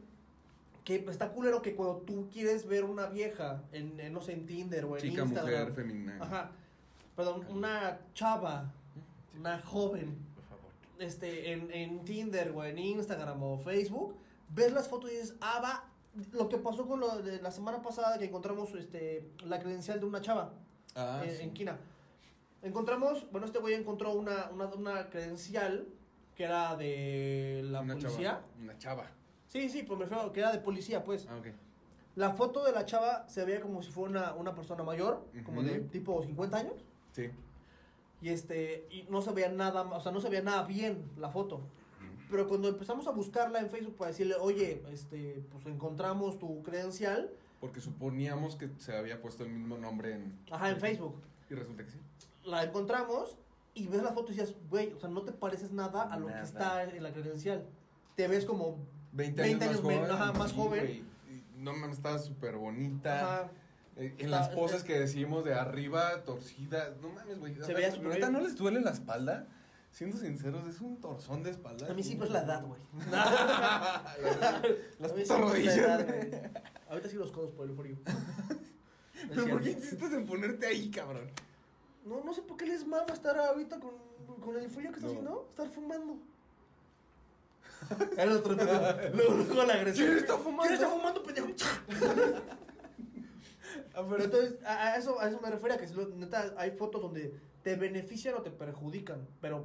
[0.84, 4.46] que está culero que cuando tú quieres ver una vieja en, en, no sé, en
[4.46, 5.60] Tinder o en Chica, Instagram.
[5.60, 6.18] mujer, femenina.
[6.20, 6.50] Ajá.
[7.16, 8.70] Perdón, una chava,
[9.38, 10.70] una joven Por favor.
[10.98, 14.14] este, en, en Tinder o en Instagram o Facebook,
[14.50, 15.84] ves las fotos y dices, ah, va,
[16.32, 20.06] lo que pasó con lo de la semana pasada que encontramos este, la credencial de
[20.06, 20.52] una chava
[20.94, 21.42] Ah, en, sí.
[21.42, 21.78] en Quina.
[22.62, 25.86] Encontramos, bueno, este güey encontró una, una, una credencial
[26.34, 28.30] que era de la Una policía.
[28.30, 29.10] Chava, una chava.
[29.46, 31.26] Sí, sí, pero me refiero que era de policía, pues.
[31.30, 31.46] Ah, ok.
[32.16, 35.62] La foto de la chava se veía como si fuera una, una persona mayor, como
[35.62, 36.84] de tipo 50 años.
[37.12, 37.30] Sí.
[38.22, 41.28] Y este, y no se veía nada, o sea, no se veía nada bien la
[41.28, 41.60] foto.
[42.30, 47.30] Pero cuando empezamos a buscarla en Facebook para decirle, oye, este, pues encontramos tu credencial,
[47.60, 50.38] Porque suponíamos que se había puesto el mismo nombre en.
[50.50, 51.98] ajá, en Facebook, Y resulta que sí.
[52.44, 53.36] la encontramos
[53.74, 56.26] y ves la foto y dices, güey, o sea, no te pareces nada a lo
[56.28, 56.40] Nada.
[56.40, 57.64] que está en la credencial.
[58.16, 58.76] Te ves como
[59.12, 60.10] 20 20 años, años más joven.
[60.10, 60.80] ajá, más sí, joven.
[60.84, 60.96] güey.
[61.30, 63.20] Y No mames, estaba súper bonita.
[63.40, 63.50] Ajá.
[63.96, 66.94] Eh, en Está- las poses está- que decimos de arriba, torcida.
[67.00, 67.54] No mames, güey.
[67.62, 68.32] Se veía súper ¿Neta bien.
[68.32, 69.46] no les duele la espalda?
[69.96, 71.90] Siendo sinceros, es un torzón de espalda.
[71.90, 72.78] A mí sí, pues la edad, güey.
[74.98, 75.76] Las putas pues, la rodillas.
[75.78, 76.30] edad, güey.
[76.90, 77.96] Ahorita sí los codos por el frío.
[78.04, 81.30] No es Pero ¿por qué insistes en ponerte ahí, cabrón?
[82.04, 83.94] No, no sé por qué les mama estar ahorita con,
[84.42, 85.12] con el frío que está No.
[85.12, 85.46] haciendo.
[85.48, 86.18] Estar fumando.
[88.18, 90.08] El otro, luego, luego la agresión.
[90.08, 90.62] ¿Quién está fumando?
[90.64, 91.48] ¿Quién está fumando, pendejo?
[93.94, 96.52] Ah, Pero entonces, a, a eso, a eso me refiero, a que si lo- neta,
[96.58, 99.26] hay fotos donde te benefician o te perjudican.
[99.40, 99.64] Pero,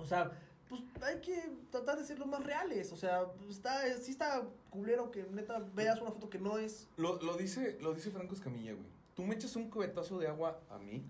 [0.00, 0.32] o sea,
[0.68, 2.92] pues hay que tratar de ser lo más reales.
[2.92, 6.88] O sea, está, sí está culero que neta veas una foto que no es.
[6.96, 8.86] Lo, lo dice, lo dice Franco Escamilla, güey.
[9.14, 11.04] Tú me echas un cubetazo de agua a mí,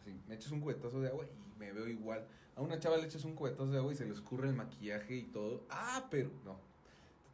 [0.00, 2.26] así, me echas un cubetazo de agua y me veo igual.
[2.56, 5.16] A una chava le echas un cubetazo de agua y se le escurre el maquillaje
[5.16, 5.62] y todo.
[5.70, 6.58] Ah, pero no.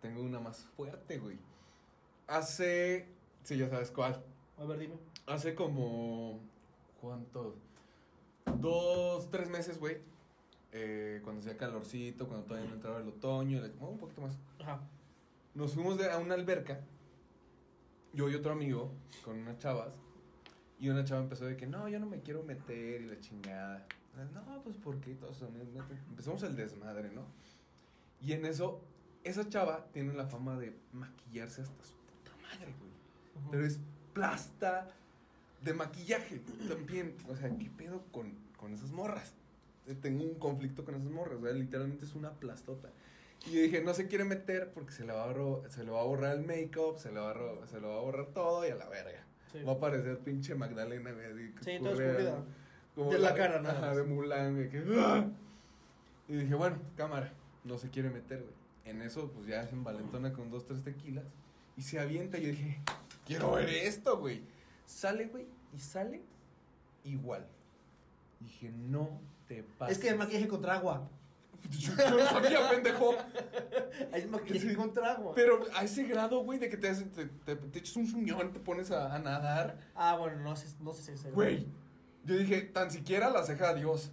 [0.00, 1.38] Tengo una más fuerte, güey.
[2.28, 3.08] Hace,
[3.42, 4.22] sí, ya sabes cuál.
[4.58, 4.94] A ver, dime.
[5.26, 6.38] Hace como,
[7.00, 7.56] ¿cuánto?
[8.58, 9.98] Dos, tres meses, güey.
[10.78, 14.36] Eh, cuando hacía calorcito, cuando todavía no entraba el otoño, le- un poquito más.
[14.60, 14.80] Ajá.
[15.54, 16.80] Nos fuimos de, a una alberca,
[18.12, 18.92] yo y otro amigo,
[19.24, 19.94] con unas chavas,
[20.78, 23.86] y una chava empezó de que, no, yo no me quiero meter, y la chingada.
[24.34, 25.12] No, pues, ¿por qué?
[25.12, 25.40] Y todos.
[26.10, 27.22] Empezamos el desmadre, ¿no?
[28.20, 28.82] Y en eso,
[29.24, 33.50] esa chava tiene la fama de maquillarse hasta su puta madre, güey.
[33.50, 33.78] Pero es
[34.12, 34.88] plasta
[35.62, 37.16] de maquillaje también.
[37.30, 39.34] O sea, ¿qué pedo con, con esas morras?
[39.94, 41.40] Tengo un conflicto con esas morras.
[41.40, 42.90] Sea, literalmente es una plastota.
[43.46, 45.90] Y yo dije, no se quiere meter porque se le va a, borrar, se le
[45.90, 48.66] va a borrar el make-up, se, le va a se le va a borrar todo
[48.66, 49.24] y a la verga.
[49.52, 49.62] Sí.
[49.62, 51.52] Va a parecer pinche Magdalena, güey.
[51.60, 52.44] Sí, corre escurrida.
[52.96, 54.70] De la cara, nada Ajá, de Mulan, güey.
[54.70, 55.28] que, ¡ah!
[56.28, 58.54] Y dije, bueno, cámara, no se quiere meter, güey.
[58.84, 61.24] En eso, pues ya se envalentona con dos, tres tequilas.
[61.76, 62.38] Y se avienta.
[62.38, 62.80] Y yo dije,
[63.26, 64.42] quiero ver esto, güey.
[64.86, 66.22] Sale, güey, y sale
[67.04, 67.46] igual.
[68.40, 69.96] Dije, no te pases.
[69.96, 71.08] Es que el maquillaje contra agua.
[71.70, 73.14] Yo no lo sabía, pendejo.
[74.12, 74.74] Hay maquillaje Sí.
[74.76, 75.32] contra agua.
[75.34, 78.60] Pero a ese grado, güey, de que te, te, te, te echas un suñón, te
[78.60, 79.78] pones a, a nadar.
[79.94, 81.66] Ah, bueno, no sé, no sé si es Güey,
[82.24, 84.10] yo dije, tan siquiera la ceja adiós.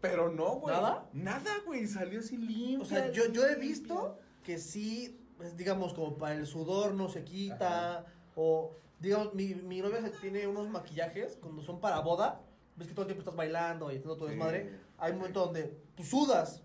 [0.00, 0.74] Pero no, güey.
[0.74, 1.08] ¿Nada?
[1.12, 2.82] Nada, güey, salió así limpio.
[2.82, 7.08] O sea, yo, yo he visto que sí, es, digamos, como para el sudor no
[7.08, 8.06] se quita.
[8.36, 12.40] O, digamos, mi, mi novia tiene unos maquillajes cuando son para boda.
[12.78, 14.34] Ves que todo el tiempo estás bailando y haciendo todo Sí.
[14.34, 14.70] desmadre.
[14.98, 16.62] Hay un momento donde pues, sudas.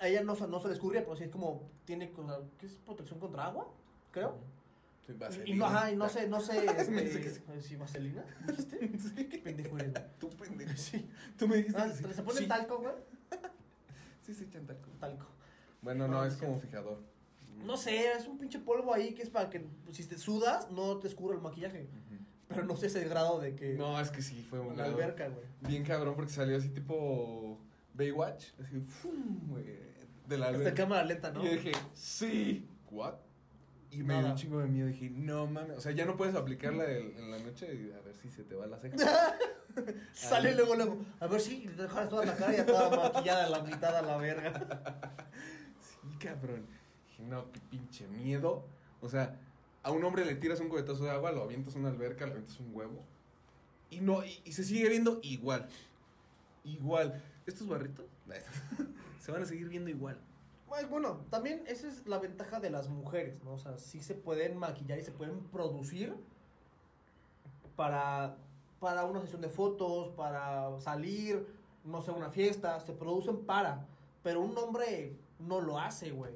[0.00, 2.12] A ella no, se- no se le escurría, pero sí es como, tiene,
[2.58, 2.72] ¿qué es?
[2.84, 3.68] Protección contra agua,
[4.10, 4.36] creo.
[5.06, 5.56] Sí, Y, vaselina.
[5.56, 8.24] no, ajá, y no sé, no sé, este, ¿sí, vaselina?
[8.46, 8.74] ¿Dijiste?
[8.98, 9.24] Sí.
[9.28, 10.04] Qué pendejo eres, güey.
[10.18, 10.76] Tú pendejo.
[10.76, 11.08] Sí.
[11.38, 11.80] Tú me dijiste.
[11.80, 11.90] Ah.
[11.90, 12.46] ¿Se pone sí.
[12.48, 12.94] talco, güey?
[14.22, 14.88] Sí, sí, echan talco.
[14.98, 15.26] Talco.
[15.82, 16.98] Bueno, No, no, es como fijador.
[17.64, 20.98] No sé, es un pinche polvo ahí que es para que si te sudas no
[20.98, 21.88] te escurra el maquillaje.
[22.54, 25.28] Pero no sé ese grado de que No, es que sí, fue un la alberca,
[25.28, 25.44] güey.
[25.62, 27.58] Bien cabrón, porque salió así tipo
[27.94, 28.46] Baywatch.
[28.62, 29.48] Así, ¡fum!
[29.48, 29.64] güey,
[30.26, 30.74] de la alberca.
[30.74, 31.42] cámara lenta, ¿no?
[31.42, 32.68] Y yo dije, sí.
[32.90, 33.14] ¿What?
[33.90, 34.30] Y me dio Nada.
[34.32, 34.88] un chingo de miedo.
[34.88, 35.78] Dije, no mames.
[35.78, 38.42] O sea, ya no puedes aplicarla el- en la noche y a ver si se
[38.42, 38.96] te va la ceja.
[40.12, 40.98] Sale luego, luego.
[41.20, 44.16] A ver si te dejas toda la cara ya toda maquillada la mitad a la
[44.16, 44.52] verga.
[45.80, 46.66] Sí, cabrón.
[47.08, 48.66] Dije, no, qué pinche miedo.
[49.00, 49.38] O sea,
[49.84, 52.32] a un hombre le tiras un cubetazo de agua, lo avientas a una alberca, le
[52.32, 53.04] avientas un huevo.
[53.90, 55.68] Y no, y, se sigue viendo igual.
[56.64, 57.22] Igual.
[57.46, 58.06] Estos barritos
[59.20, 60.18] se van a seguir viendo igual.
[60.90, 63.52] Bueno, también esa es la ventaja de las mujeres, ¿no?
[63.52, 66.16] O sea, sí se pueden maquillar y se pueden producir
[67.76, 68.36] para,
[68.80, 71.46] para una sesión de fotos, para salir,
[71.84, 73.86] no sé, una fiesta, se producen para.
[74.24, 76.32] Pero un hombre no lo hace, güey.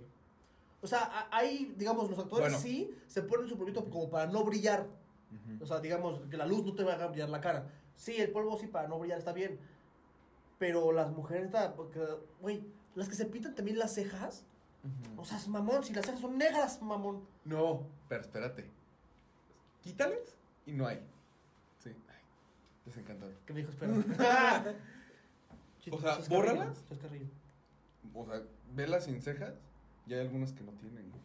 [0.81, 2.59] O sea, a- hay, digamos, los actores Bueno.
[2.59, 4.87] sí se ponen su polvito como para no brillar.
[5.61, 7.67] O sea, digamos, que la luz no te va a brillar la cara.
[7.97, 9.59] Sí, el polvo sí para no brillar está bien.
[10.59, 11.51] Pero las mujeres,
[12.41, 12.63] güey,
[12.95, 14.45] las que se pintan también las cejas.
[15.17, 17.27] O sea, es mamón, si las cejas son negras, mamón.
[17.45, 18.71] No, pero espérate.
[19.83, 20.37] Quítales
[20.67, 20.99] y no hay.
[21.79, 21.91] Sí.
[22.09, 22.23] Ay,
[22.87, 23.33] desencantado.
[23.45, 23.93] Que me dijo, espera.
[25.91, 26.85] O sea, ¿bórralas?
[28.15, 28.43] O sea,
[28.75, 29.55] velas sin cejas
[30.09, 31.09] y hay algunas que no tienen.
[31.11, 31.23] güey.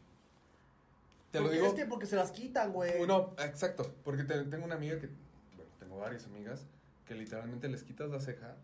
[1.32, 1.66] Te lo digo.
[1.68, 3.06] Es que porque se las quitan, güey.
[3.08, 3.92] No, exacto.
[4.04, 5.08] Porque te- tengo una amiga que.
[5.56, 6.66] Bueno, tengo varias amigas
[7.08, 8.56] que literalmente les quitas la ceja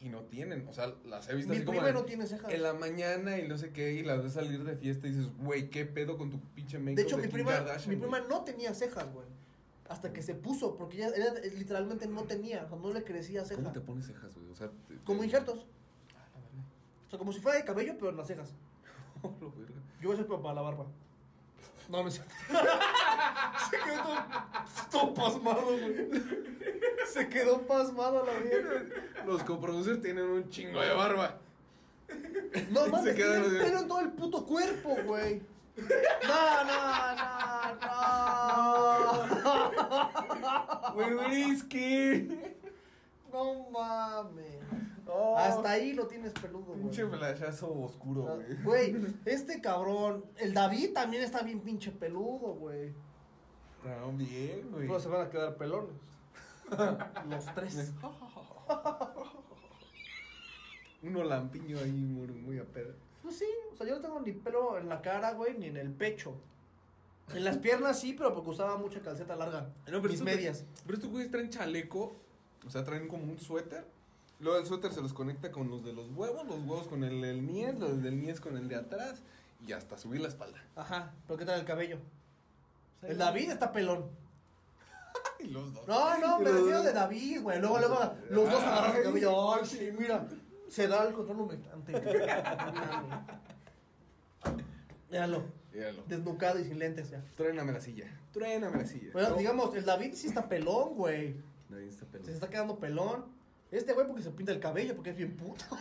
[0.00, 0.66] y no tienen.
[0.66, 1.78] O sea, las he visto Mi así como.
[1.78, 2.52] prima en- no tiene cejas.
[2.52, 5.30] En la mañana y no sé qué, y las ves salir de fiesta y dices,
[5.38, 7.52] güey, ¿qué pedo con tu pinche make De hecho, mi prima,
[7.86, 9.26] mi prima no tenía cejas, güey.
[9.88, 13.44] Hasta que se puso, porque ya era- literalmente no tenía, o sea, no le crecía
[13.44, 13.60] ceja.
[13.60, 14.48] ¿Cómo te pones cejas, güey?
[14.50, 15.66] O sea, te- Como injertos.
[16.16, 16.64] Ah, la verga.
[17.06, 18.52] O sea, como si fuera de cabello, pero en las cejas.
[20.00, 20.86] Yo voy a hacer para la barba.
[21.88, 22.32] No, no es cierto.
[23.70, 24.18] Se quedó todo,
[24.90, 26.22] todo pasmado, güey.
[27.12, 28.84] Se quedó pasmado la vieja.
[29.26, 31.38] Los coproducers tienen un chingo de barba.
[32.70, 33.64] No mames, quedan tiene así.
[33.66, 35.42] pelo en todo el puto cuerpo, güey.
[35.76, 37.76] No, no, no,
[40.40, 40.94] no.
[40.94, 42.28] Güey, whisky.
[43.32, 44.60] No mames.
[45.06, 45.36] Oh.
[45.36, 46.80] Hasta ahí lo tienes peludo, güey.
[46.80, 48.34] Pinche flashazo oscuro, Ah,
[48.64, 48.92] güey.
[48.92, 52.92] Güey, este cabrón, el David también está bien pinche peludo, güey.
[54.16, 54.86] Bien, güey.
[54.86, 55.94] Pero se van a quedar pelones.
[57.28, 57.92] Los tres.
[61.02, 62.94] Uno lampiño ahí muy, muy a pedo.
[63.22, 65.76] Pues sí, o sea, yo no tengo ni pelo en la cara, güey, ni en
[65.76, 66.34] el pecho.
[67.34, 69.70] En las piernas sí, pero porque usaba mucha calceta larga.
[69.86, 70.64] Mis estos medias.
[70.84, 72.12] pero estos güeyes traen chaleco,
[72.66, 73.84] o sea, traen como un suéter.
[74.40, 77.20] Luego el suéter se los conecta con los de los huevos, los huevos con el
[77.20, 79.22] del niés, los del niés con el de atrás
[79.66, 80.58] y hasta subir la espalda.
[80.76, 81.98] Ajá, pero ¿qué tal el cabello?
[83.02, 84.06] El David está pelón.
[85.40, 85.88] Y los dos.
[85.88, 87.58] No, no, me refiero de David, güey.
[87.60, 89.54] Luego, luego, los dos agarran el cabello.
[89.54, 90.26] Ay, sí, mira.
[90.68, 91.92] Se da el control humectante.
[95.10, 95.44] Míralo.
[95.72, 96.02] Míralo.
[96.06, 97.22] Desnucado y sin lentes ya.
[97.36, 98.06] Truéname la silla.
[98.32, 99.10] Truéname la silla.
[99.12, 99.36] Bueno, No.
[99.36, 101.36] digamos, el David sí está pelón, güey.
[101.68, 102.26] Nadie está pelón.
[102.26, 103.24] Se está quedando pelón.
[103.70, 105.64] Este güey porque se pinta el cabello, porque es bien puto.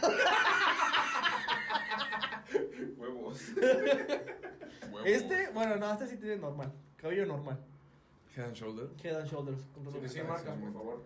[2.98, 3.42] Huevos.
[4.92, 5.06] Huevos.
[5.06, 6.72] Este, bueno, no, este sí tiene normal.
[6.98, 7.60] Cabello normal.
[8.36, 8.90] Head and shoulder.
[9.04, 9.62] Head and shoulders.
[9.74, 10.32] con todo decir está.
[10.34, 11.04] marcas, por favor.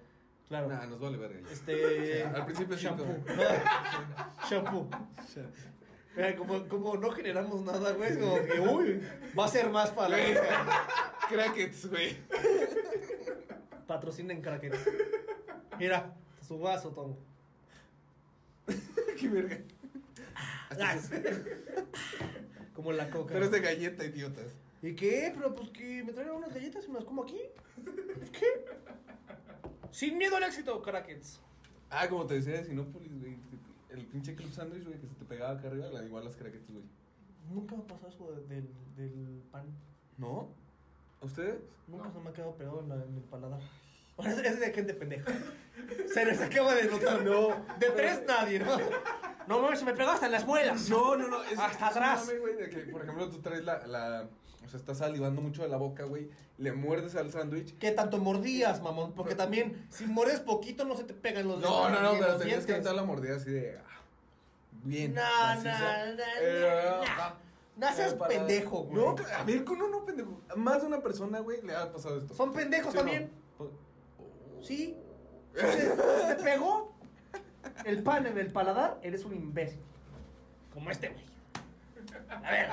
[0.50, 0.68] Claro.
[0.68, 1.40] Nah, nos vale verga.
[1.52, 2.24] Este.
[2.36, 3.06] Al principio sí, Shampoo.
[3.06, 3.24] como-
[4.50, 4.90] Shampoo.
[6.16, 9.02] Mira, como, como no generamos nada, güey, es como que, uy,
[9.38, 10.16] va a ser más para.
[11.28, 12.18] Crackets, güey.
[13.88, 14.78] Patrocinen crackers.
[15.80, 16.14] Mira,
[16.48, 17.16] su vaso, Tom.
[19.20, 19.58] Qué verga.
[22.74, 23.34] Como la coca.
[23.34, 24.52] Pero es de galleta, idiotas.
[24.82, 25.32] ¿Y qué?
[25.36, 27.40] Pero pues que me traigan unas galletas y me las como aquí.
[28.18, 28.46] Pues qué.
[29.92, 31.40] Sin miedo al éxito, crackers.
[31.90, 33.38] Ah, como te decía de Sinópolis, güey.
[33.90, 36.70] El pinche club sandwich, güey, que se te pegaba acá arriba, la igual las crackets,
[36.72, 36.84] güey.
[37.54, 39.66] Nunca me pasó eso de- del, del pan.
[40.18, 40.50] ¿No?
[41.22, 41.62] ¿A ustedes?
[41.88, 43.62] Nunca se me ha quedado pegado en, la- en el paladar.
[44.18, 45.32] Bueno, es, es de gente pendeja.
[46.14, 47.24] Se les acaba de notar.
[47.24, 47.50] No.
[47.80, 48.78] De tres nadie, ¿no?
[49.48, 50.90] No mames, se me pegó hasta en las muelas.
[50.90, 51.44] No, no, no.
[51.44, 52.26] Es, Hasta es un atrás.
[52.26, 54.28] mame, güey, de que, por ejemplo, tú traes la, la...
[54.66, 56.30] O sea, estás salivando mucho de la boca, güey.
[56.58, 57.78] Le muerdes al sándwich.
[57.80, 59.14] ¿Qué tanto mordías, mamón?
[59.14, 62.38] Porque también, si muerdes poquito, no se te pegan los No, no, no, ni pero
[62.38, 63.78] tenías que dar la mordida así de...
[63.78, 64.02] ah,
[64.84, 65.14] Bien.
[65.14, 66.06] No, así no, sea.
[66.16, 67.36] no, Eh, no, ah,
[67.76, 68.96] No seas pendejo, güey.
[69.04, 70.40] No, a ver, con uno pendejo.
[70.56, 72.34] Más de una persona, güey, le ha pasado esto.
[72.34, 73.12] Son pendejos ¿Sí o no?
[74.64, 74.98] Sí.
[75.54, 76.94] Te, te pegó
[77.86, 79.82] el pan en el paladar, eres un imbécil.
[80.74, 81.24] Como este, güey.
[82.30, 82.70] A ver.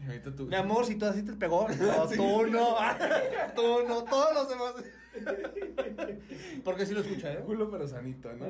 [0.00, 0.46] Y ahorita tú...
[0.46, 1.68] Mi amor, si tú así te pegó.
[1.78, 2.76] No, tú no.
[3.54, 4.74] Tú no, todos los demás.
[6.64, 7.42] Porque sí lo escucha, ¿eh?
[7.44, 8.46] Culo pero sanito, ¿no?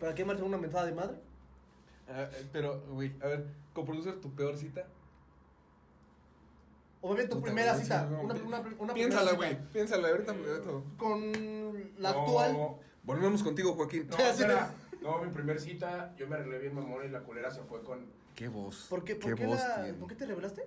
[0.00, 1.16] ¿Para qué marcha una mentada de madre?
[2.08, 4.86] Ah, eh, pero, güey, a ver, coproducer tu peor cita.
[7.04, 8.08] Obviamente tu primera cita.
[8.10, 10.70] Una, una, una Piénsala, primera güey, piénsala, ahorita, ahorita.
[10.96, 12.76] Con la No, actual.
[13.02, 14.08] Volvemos contigo, Joaquín.
[14.08, 14.72] No, espera.
[15.02, 18.10] No, mi primer cita, yo me arreglé bien mamón y la culera se fue con.
[18.34, 18.86] Qué voz.
[18.88, 19.98] ¿Por qué, por qué, voz la- tiene.
[19.98, 20.66] ¿Por qué te revelaste?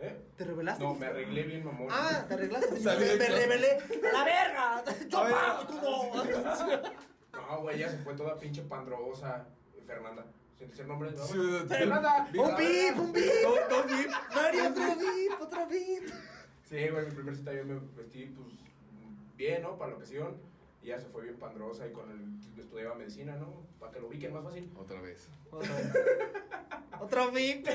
[0.00, 0.20] ¿Eh?
[0.36, 0.84] ¿Te revelaste?
[0.84, 1.88] No, me arreglé bien mamón.
[1.90, 2.78] Ah, te arreglaste.
[2.80, 3.78] Salí me, me revelé.
[3.78, 4.84] ¡A la verga!
[5.08, 6.80] Yo pago, tú no.
[7.50, 9.46] No, güey, ella se fue toda pinche pandrosa.
[9.86, 10.26] Fernanda.
[10.60, 11.24] Sin decir nombres, ¿no?
[11.24, 11.38] Sí.
[11.68, 12.28] Fernanda.
[12.34, 13.24] Un bip, un bip.
[13.70, 14.10] Dos, bip.
[14.34, 16.14] Mario, otro bip, otro bip.
[16.64, 18.48] Sí, güey, mi primer cita yo me vestí, pues,
[19.38, 19.78] bien, ¿no?
[19.78, 20.36] Para la ocasión.
[20.82, 22.60] Y ya se fue bien pandrosa y con el.
[22.60, 23.54] Estudiaba medicina, ¿no?
[23.78, 24.70] Para que lo ubiquen más fácil.
[24.76, 25.30] Otra vez.
[27.00, 27.66] Otro bip.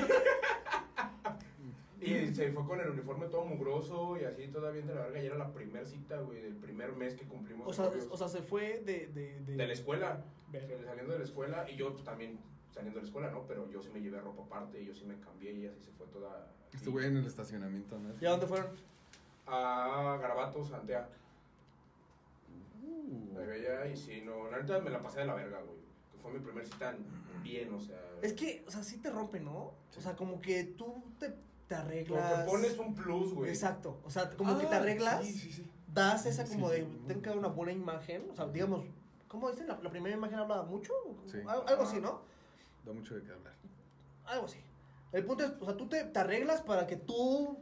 [2.00, 5.22] Y se fue con el uniforme todo mugroso y así todavía de la verga.
[5.24, 7.66] Y era la primer cita, güey, del primer mes que cumplimos.
[7.66, 9.08] O sea, o sea, se fue de.
[9.08, 9.56] De, de...
[9.56, 10.24] de la escuela.
[10.86, 11.68] Saliendo de la escuela.
[11.68, 12.38] Y yo pues, también
[12.76, 13.42] saliendo de la escuela, ¿no?
[13.46, 15.90] Pero yo sí me llevé ropa aparte y yo sí me cambié y así se
[15.92, 16.46] fue toda.
[16.86, 18.10] Güey en el estacionamiento, ¿no?
[18.20, 18.68] ¿Y a dónde fueron?
[19.46, 21.08] A Garabatos, Antea.
[22.84, 23.34] Uh.
[23.34, 24.50] Me veía y sí, no.
[24.50, 25.78] La neta me la pasé de la verga, güey.
[26.12, 26.94] Que fue mi primer cita
[27.42, 27.98] bien, o sea.
[28.22, 29.72] Es que, o sea, sí te rompe, ¿no?
[29.96, 32.40] O sea, como que tú te, te Como arreglas.
[32.44, 33.50] que pones un plus, güey.
[33.50, 33.98] Exacto.
[34.04, 35.24] O sea, como que te Ah, arreglas.
[35.24, 35.70] Sí, sí, sí.
[35.92, 36.82] Das esa Sí, como sí, de.
[36.84, 37.00] sí.
[37.08, 38.28] Tenga una buena imagen.
[38.30, 38.84] O sea, digamos,
[39.28, 39.66] ¿Cómo dicen?
[39.66, 40.92] ¿La, la primera imagen habla mucho?
[41.26, 41.38] Sí.
[41.46, 42.20] Algo, algo así, ¿no?
[42.86, 43.52] Da mucho de qué hablar.
[44.24, 44.58] Algo así.
[45.12, 47.58] El punto es, o sea, tú te, te arreglas para que tú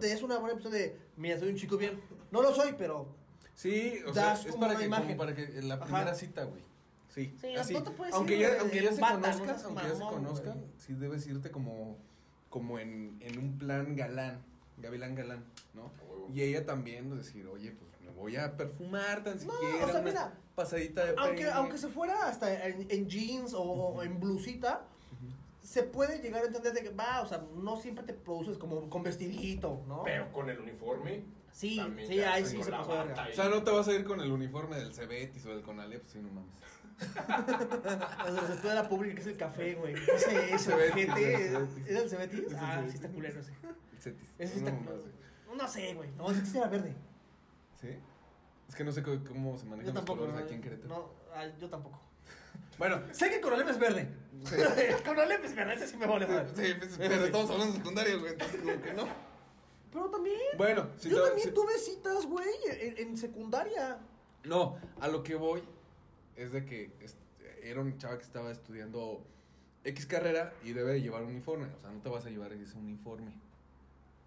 [0.00, 2.00] te des una buena impresión de, mira, soy un chico bien.
[2.30, 3.14] No lo soy, pero...
[3.54, 5.06] Sí, o sea, es como para una que, imagen.
[5.06, 5.84] como para que en la Ajá.
[5.84, 6.62] primera cita, güey.
[7.08, 7.74] Sí, Sí, así.
[7.74, 10.00] no te puedes aunque ir ya, de- aunque ya se conozcan, seas aunque ya se
[10.02, 10.70] conozcan, güey.
[10.76, 11.96] sí debes irte como,
[12.50, 14.44] como en, en un plan galán,
[14.80, 15.92] gavilán galán, ¿no?
[16.08, 16.28] huevo.
[16.32, 20.00] Y ella también decir, oye, pues me voy a perfumar tan No, siquiera, o sea,
[20.00, 24.18] una mira, pasadita de Aunque, aunque se fuera hasta en, en jeans o, o en
[24.20, 24.86] blusita,
[25.62, 28.88] se puede llegar a entender de que, va, o sea, no siempre te produces como
[28.88, 30.02] con vestidito, ¿no?
[30.02, 31.24] Pero con el uniforme.
[31.52, 34.20] Sí, sí, ahí sí se pasó de O sea, no te vas a ir con
[34.20, 36.54] el uniforme del Cebetis o del Conalep, sí, no mames.
[37.00, 39.94] O sea, de la pública que es el café, güey.
[40.14, 41.44] Ese, ese Cebetis, ojete.
[41.44, 41.86] el Cebetis.
[41.86, 42.44] ¿Es el Cebetis?
[42.56, 43.52] Ah, sí está culero ese.
[43.98, 44.28] Cetis.
[44.28, 44.96] Sí una está culero.
[45.02, 45.56] así.
[45.56, 46.10] No sé, güey.
[46.12, 46.94] No, sí era verde.
[47.80, 47.88] ¿Sí?
[48.68, 50.18] Es que no sé cómo, cómo se manejan Yo los tampoco.
[50.20, 50.88] colores No, aquí en Querétaro.
[50.94, 52.00] no, ah, yo tampoco.
[52.78, 54.08] Bueno, Sé que Conalep es verde.
[54.44, 54.54] Sí.
[54.58, 56.48] Es verde, ese sí me vale madre.
[56.54, 59.08] Sí, pues, pero estamos hablando de secundaria, güey, entonces como que no.
[59.90, 60.38] Pero también.
[60.56, 63.98] Bueno, si yo te- también si- tuve citas, güey, en, en secundaria.
[64.44, 65.62] No, a lo que voy
[66.36, 66.92] es de que
[67.62, 69.24] era un chava que estaba estudiando
[69.84, 71.66] X carrera y debe de llevar un uniforme.
[71.76, 73.32] O sea, no te vas a llevar ese uniforme.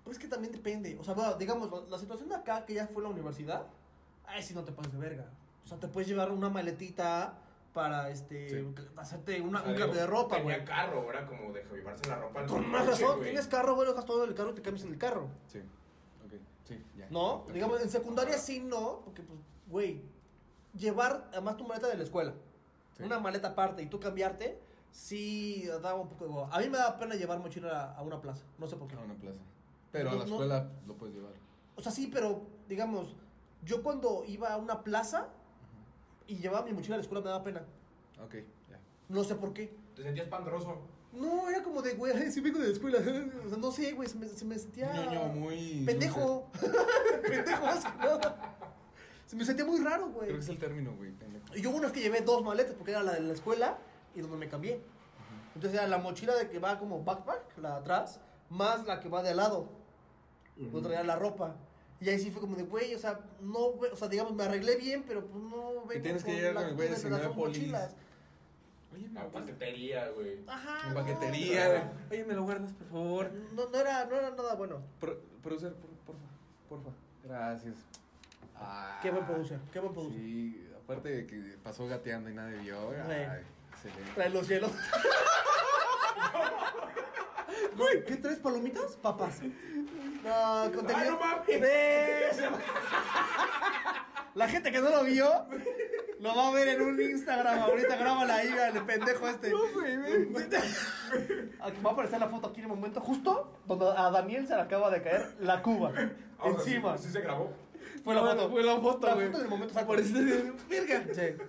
[0.04, 0.97] Pues es que también depende.
[0.99, 3.68] O sea, bueno, digamos, la- situación de acá, que ya fue la universidad,
[4.26, 5.26] ahí sí no te pases de verga.
[5.64, 7.38] O sea, te puedes llevar una maletita
[7.74, 8.76] para, este, Sí.
[8.97, 10.66] hacerte una, O sea, un cambio de ropa, tenía güey.
[10.66, 13.30] carro, era como de llevarse la ropa Con más razón, güey.
[13.30, 15.30] tienes carro, güey, dejas todo el carro y te cambias en el carro.
[15.47, 15.60] Sí.
[16.26, 16.34] Ok,
[16.66, 17.08] sí, ya.
[17.10, 17.34] ¿No?
[17.36, 17.52] Ok.
[17.52, 20.02] Digamos, en secundaria sí no, porque, pues, güey,
[20.78, 22.34] llevar además tu maleta de la escuela,
[22.97, 23.04] Sí.
[23.04, 24.60] una maleta aparte y tú cambiarte,
[24.91, 26.56] sí daba un poco de.
[26.56, 28.95] A mí me da pena llevar mochila a, a una plaza, no sé por qué.
[28.95, 29.39] A una plaza.
[29.92, 30.32] Pero a No, la no.
[30.32, 31.34] escuela lo puedes llevar.
[31.76, 33.16] O sea, sí, pero, digamos,
[33.64, 35.28] yo cuando iba a una plaza
[36.28, 37.62] y llevaba mi mochila a la escuela me daba pena.
[38.24, 38.36] Ok,
[38.70, 38.80] ya.
[39.10, 39.74] No sé por qué.
[39.96, 40.78] Te sentías pandroso.
[41.14, 43.00] No, era como de, güey, sí vengo de la escuela.
[43.00, 44.94] O sea, no sé, güey, se me, se me sentía...
[44.94, 45.84] Niño muy...
[45.86, 46.50] Pendejo.
[47.22, 48.56] pendejo, más que nada.
[49.26, 50.28] Se me sentía muy raro, güey.
[50.28, 51.46] Creo que es el término, güey, pendejo.
[51.56, 53.78] Y yo una vez que llevé dos maletas, porque era la de la escuela
[54.16, 54.82] y donde me cambié.
[55.56, 59.10] Entonces era la mochila de que va como backpack, la de atrás, más la que
[59.10, 59.68] va de al lado.
[60.84, 61.56] Traía la ropa.
[61.99, 64.76] Y ahí sí fue como de, güey, o sea, no, o sea, digamos, me arreglé
[64.76, 67.95] bien, pero pues no vengo tienes que llegar con el güey de las mochilas.
[68.93, 70.39] Oye, La paquetería, güey.
[70.47, 70.88] Ajá.
[70.88, 71.82] En paquetería, güey.
[72.10, 73.32] Oye, ¿me lo guardas, por favor?
[73.54, 74.82] No, no era, no era nada bueno.
[74.99, 76.28] Pro, producer, por, porfa,
[76.68, 76.89] porfa.
[77.24, 77.76] Gracias.
[78.56, 80.20] Ah, Qué buen producer, qué buen producer.
[80.20, 82.89] Sí, aparte de que pasó gateando y nadie vio.
[83.08, 84.12] Ay, excelente.
[84.16, 84.72] Trae los hielos.
[87.78, 88.95] Güey, ¿qué traes palomitas?
[88.97, 89.41] Papas.
[90.24, 90.95] No, contenido.
[90.97, 91.47] ¡Ay, no mames!
[92.32, 92.45] Eso.
[94.36, 95.28] La gente que no lo vio
[96.19, 97.59] lo va a ver en un Instagram.
[97.59, 99.47] Ahorita grábala ahí, el pendejo este.
[101.61, 104.55] Aquí va a aparecer la foto aquí en el momento, justo donde a Daniel se
[104.55, 105.91] le acaba de caer la cuba.
[106.39, 106.97] Ah, Encima.
[106.97, 107.51] Sí, sí se grabó.
[108.03, 108.49] Fue la foto.
[108.49, 109.28] Fue la foto, La güey.
[109.28, 111.03] foto del momento de verga.
[111.13, 111.43] Sí,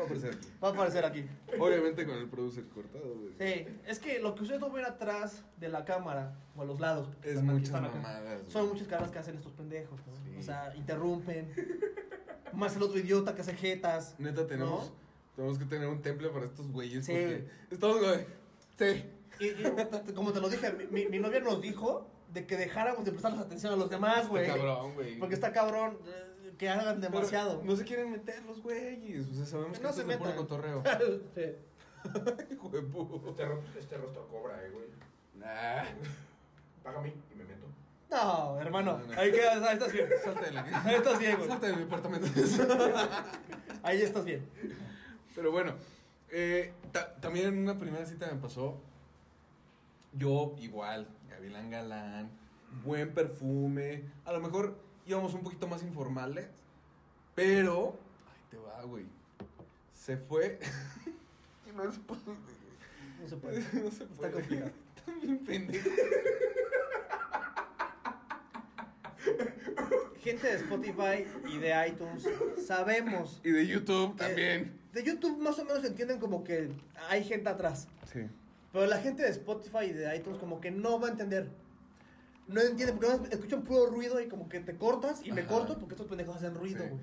[0.00, 0.48] Va a aparecer aquí.
[0.62, 1.26] va a aparecer aquí.
[1.58, 3.32] Obviamente con el producer cortado, güey.
[3.38, 6.80] Sí, es que lo que ustedes no ven atrás de la cámara o a los
[6.80, 7.08] lados.
[7.22, 10.14] Es muchas mamadas, Son muchas caras que hacen estos pendejos, ¿no?
[10.24, 10.36] Sí.
[10.38, 11.52] O sea, interrumpen.
[12.52, 14.14] Más el otro idiota que hace jetas.
[14.18, 14.92] Neta, tenemos, ¿no?
[15.36, 17.04] tenemos que tener un temple para estos güeyes.
[17.04, 17.12] Sí.
[17.12, 18.26] Porque estamos, güey.
[18.78, 19.04] Sí.
[19.40, 23.40] Y, y, como te lo dije, mi, novia nos dijo de que dejáramos de prestarles
[23.40, 24.44] atención a los demás, güey.
[24.44, 25.18] Está cabrón, güey.
[25.18, 25.98] Porque está cabrón
[26.58, 27.62] que hagan Pero demasiado.
[27.64, 29.28] No se quieren meter los güeyes.
[29.28, 30.46] O sea, sabemos que No esto se es de puro metan.
[30.46, 30.82] cotorreo.
[31.34, 31.42] Sí.
[32.54, 33.28] Hijo de puta.
[33.30, 34.86] Este, ro- este rostro cobra, eh, güey.
[35.38, 35.84] Nah.
[36.82, 37.66] Págame y me meto.
[38.10, 38.98] No, hermano.
[39.06, 39.20] No, no.
[39.20, 40.08] Ahí quedas, ahí estás bien.
[40.24, 41.48] Salte de la Ahí estás bien, güey.
[41.48, 42.26] Salte de mi apartamento.
[43.82, 44.46] Ahí estás bien.
[45.34, 45.74] Pero bueno,
[46.30, 48.78] eh, ta- también en una primera cita me pasó.
[50.12, 52.30] Yo igual, Gavilán Galán,
[52.84, 54.02] buen perfume.
[54.24, 54.76] A lo mejor
[55.06, 56.46] íbamos un poquito más informales.
[57.34, 57.94] Pero.
[58.32, 59.04] Ay, te va, güey.
[59.94, 60.58] Se fue.
[61.66, 62.20] Y no se puede.
[63.22, 63.60] No se puede.
[63.84, 64.32] No se Está puede.
[64.32, 64.70] complicado.
[65.06, 65.88] También pendejo.
[70.22, 72.28] Gente de Spotify y de iTunes,
[72.66, 73.40] sabemos.
[73.42, 74.78] Y de YouTube que también.
[74.92, 76.70] De YouTube más o menos entienden como que
[77.08, 77.88] hay gente atrás.
[78.12, 78.20] Sí.
[78.72, 81.48] Pero la gente de Spotify y de iTunes como que no va a entender.
[82.52, 85.50] No entiende porque escuchan puro ruido y como que te cortas y me Ajá.
[85.50, 86.88] corto porque estos pendejos hacen ruido, Sí.
[86.90, 87.02] güey.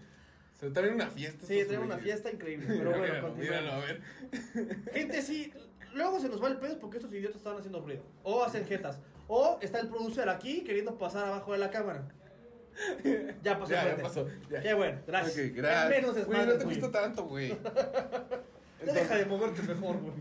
[0.60, 1.45] Se traen una fiesta.
[1.45, 2.66] Sí, tenemos una fiesta increíble.
[2.68, 4.02] Pero bueno, Míralo, míralo, a ver.
[4.93, 5.54] Gente, sí,
[5.93, 8.04] luego se nos va el pedo porque estos idiotas están haciendo ruido.
[8.24, 9.00] O hacen jetas.
[9.28, 12.08] O está el producer aquí queriendo pasar abajo de la cámara.
[13.43, 13.72] Ya pasó.
[13.74, 14.62] Ya, ya pasó, ya.
[14.62, 15.36] Qué bueno, gracias.
[15.38, 15.56] Menos
[16.14, 16.80] Güey, desmadre, no te güey.
[16.80, 17.58] gusta tanto, güey.
[18.86, 20.14] Ya deja de moverte mejor, güey.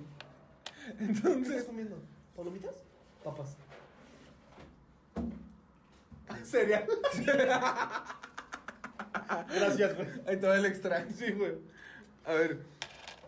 [0.98, 1.96] ¿Qué estás Entonces, comiendo?
[2.34, 2.74] ¿Palomitas?
[3.22, 3.56] Papas.
[6.44, 6.86] Cereal.
[9.48, 10.08] Gracias, güey.
[10.26, 11.06] ahí va el extra.
[11.16, 11.54] Sí, güey.
[12.24, 12.58] A ver,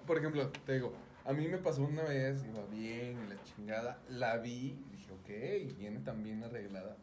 [0.06, 0.92] por ejemplo, te digo,
[1.24, 5.76] a mí me pasó una vez, iba bien, y la chingada, la vi, dije, ok,
[5.78, 6.96] viene tan bien arreglada.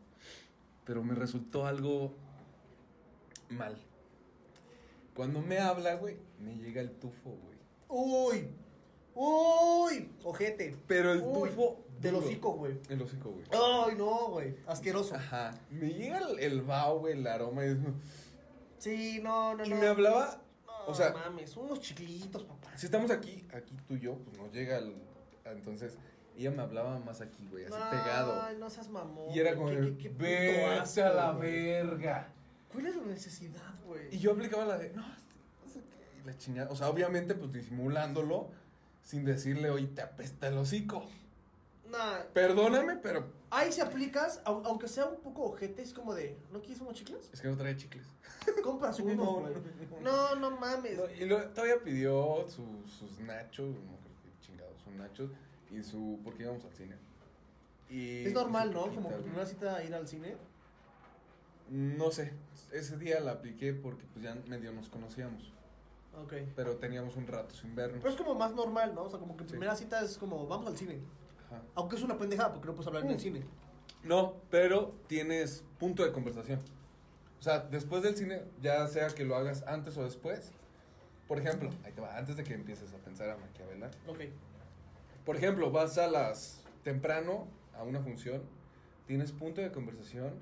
[0.84, 2.14] Pero me resultó algo
[3.50, 3.78] mal.
[5.16, 7.58] Cuando me habla, güey, me llega el tufo, güey.
[7.88, 8.50] Uy.
[9.14, 10.10] Uy.
[10.24, 10.76] Ojete.
[10.88, 11.85] Pero el Uy, tufo.
[12.02, 12.78] Del hocico, güey.
[12.89, 13.46] El hocico, güey.
[13.52, 14.56] Ay, no, güey.
[14.68, 15.16] Asqueroso.
[15.16, 15.52] Ajá.
[15.72, 17.66] Me llega el, el vaho, güey, el aroma.
[17.66, 17.78] Y,
[18.80, 19.76] Sí, no, no, y no.
[19.78, 20.41] me hablaba.
[20.66, 22.72] No, o sea, mames, unos chiquilitos, papá.
[22.78, 24.93] si estamos aquí, aquí tú y yo, pues nos llega el.
[25.46, 25.98] Entonces,
[26.38, 28.41] ella me hablaba más aquí, güey, así pegado.
[28.43, 29.34] Ay, no seas mamón.
[29.34, 32.28] Y era como, ¿Qué- de, qué- qué puto vete asco, a la verga.
[32.72, 34.14] ¿Cuál es la necesidad, güey?
[34.14, 36.70] Y yo aplicaba la de, no, no sé qué, y la chingada.
[36.70, 38.50] O sea, obviamente, pues disimulándolo,
[39.02, 41.08] sin decirle, oye, te apesta el hocico.
[42.34, 46.60] Perdóname, pero ahí si aplicas, au- aunque sea un poco ojete, es como de, ¿no
[46.60, 47.30] quieres unos chicles?
[47.32, 48.06] es que no trae chicles.
[48.64, 49.54] Compras No, unos, güey.
[50.04, 50.98] No, no mames.
[50.98, 55.32] No, y luego todavía pidió su- sus nachos, no creo que chingados, sus nachos
[55.72, 56.20] y su.
[56.24, 56.96] porque íbamos al cine.
[57.90, 58.96] Y, es normal, su ¿no?
[58.96, 60.36] Como que primera cita ir al cine.
[61.70, 62.34] No sé,
[62.72, 65.52] ese día la apliqué porque pues ya medio nos conocíamos,
[66.24, 66.34] Ok.
[66.56, 68.00] pero teníamos un rato sin vernos.
[68.04, 69.04] Pero es como más normal, ¿no?
[69.04, 69.50] O sea, como que Sí.
[69.52, 71.00] primera cita es como, vamos al cine.
[71.48, 71.62] Ajá.
[71.76, 73.20] Aunque es una pendejada porque no puedes hablar en el Mm.
[73.20, 73.43] cine.
[74.04, 76.60] No, pero tienes punto de conversación.
[77.39, 80.52] O sea, después del cine, ya sea que lo hagas antes o después.
[81.28, 83.91] Por ejemplo, ahí te va, antes de que empieces a pensar a maquiavelar.
[84.08, 84.20] Ok.
[85.26, 88.43] Por ejemplo, vas a las temprano a una función,
[89.08, 90.34] tienes punto de conversación,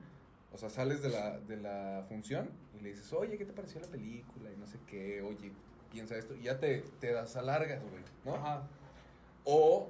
[0.51, 3.79] o sea, sales de la, de la función y le dices, oye, ¿qué te pareció
[3.79, 4.51] la película?
[4.51, 5.53] Y no sé qué, oye,
[5.89, 8.35] piensa esto, y ya te, te das alargas, güey, ¿no?
[8.35, 8.63] Ajá.
[9.45, 9.87] O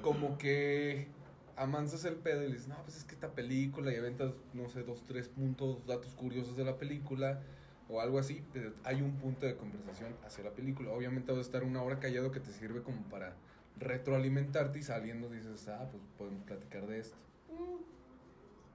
[0.00, 1.08] como que
[1.56, 4.68] amansas el pedo y le dices, no, pues es que esta película y aventas, no
[4.68, 7.40] sé, dos, tres puntos, datos curiosos de la película
[7.88, 10.92] o algo así, pero hay un punto de conversación hacia la película.
[10.92, 13.34] Obviamente vas a estar una hora callado que te sirve como para
[13.78, 17.16] retroalimentarte y saliendo dices, ah, pues podemos platicar de esto,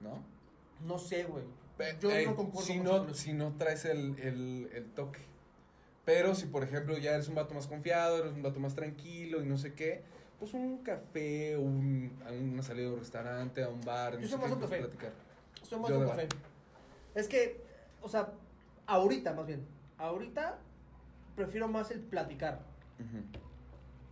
[0.00, 0.22] ¿no?
[0.86, 1.44] No sé, güey.
[2.00, 5.20] Yo eh, no concuerdo si no, si no traes el, el, el toque.
[6.04, 9.42] Pero si, por ejemplo, ya eres un vato más confiado, eres un vato más tranquilo
[9.42, 10.02] y no sé qué,
[10.38, 14.38] pues un café, un, a una salida a un restaurante, a un bar, Yo soy
[14.38, 14.78] más un café.
[14.78, 15.12] platicar.
[15.62, 16.26] Soy más Yo un café.
[16.26, 16.36] bar.
[17.14, 17.60] Es que,
[18.02, 18.32] o sea,
[18.86, 19.66] ahorita más bien.
[19.98, 20.58] Ahorita
[21.34, 22.60] prefiero más el platicar.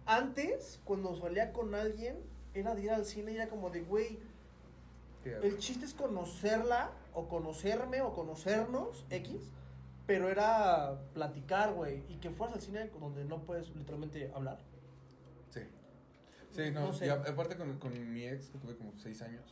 [0.06, 2.16] Antes, cuando salía con alguien,
[2.54, 4.18] era de ir al cine y era como de, güey,
[5.24, 9.50] el chiste es conocerla, o conocerme, o conocernos, X.
[10.06, 12.02] Pero era platicar, güey.
[12.10, 14.58] Y que fueras al cine donde no puedes literalmente hablar.
[16.54, 16.70] Sí.
[16.70, 17.06] No, No sé.
[17.06, 19.42] y aparte con, con mi ex, que tuve como seis años,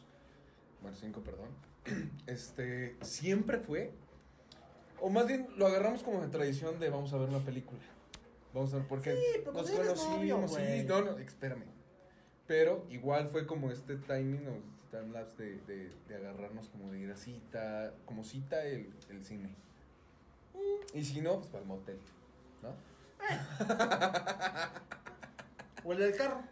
[0.81, 1.49] bueno, cinco, perdón,
[2.27, 3.93] este, siempre fue,
[5.01, 7.81] o más bien lo agarramos como de tradición de vamos a ver una película.
[8.55, 11.65] Vamos a ver, porque Sí, nos conocimos, sí, no, no, espérame.
[12.47, 16.99] Pero igual fue como este timing o este timelapse de, de, de agarrarnos como de
[17.01, 19.57] ir a cita, como cita el, el cine.
[20.53, 20.99] Mm.
[20.99, 21.99] Y si no, pues para el motel,
[22.63, 22.75] ¿no?
[25.85, 26.43] O el del carro.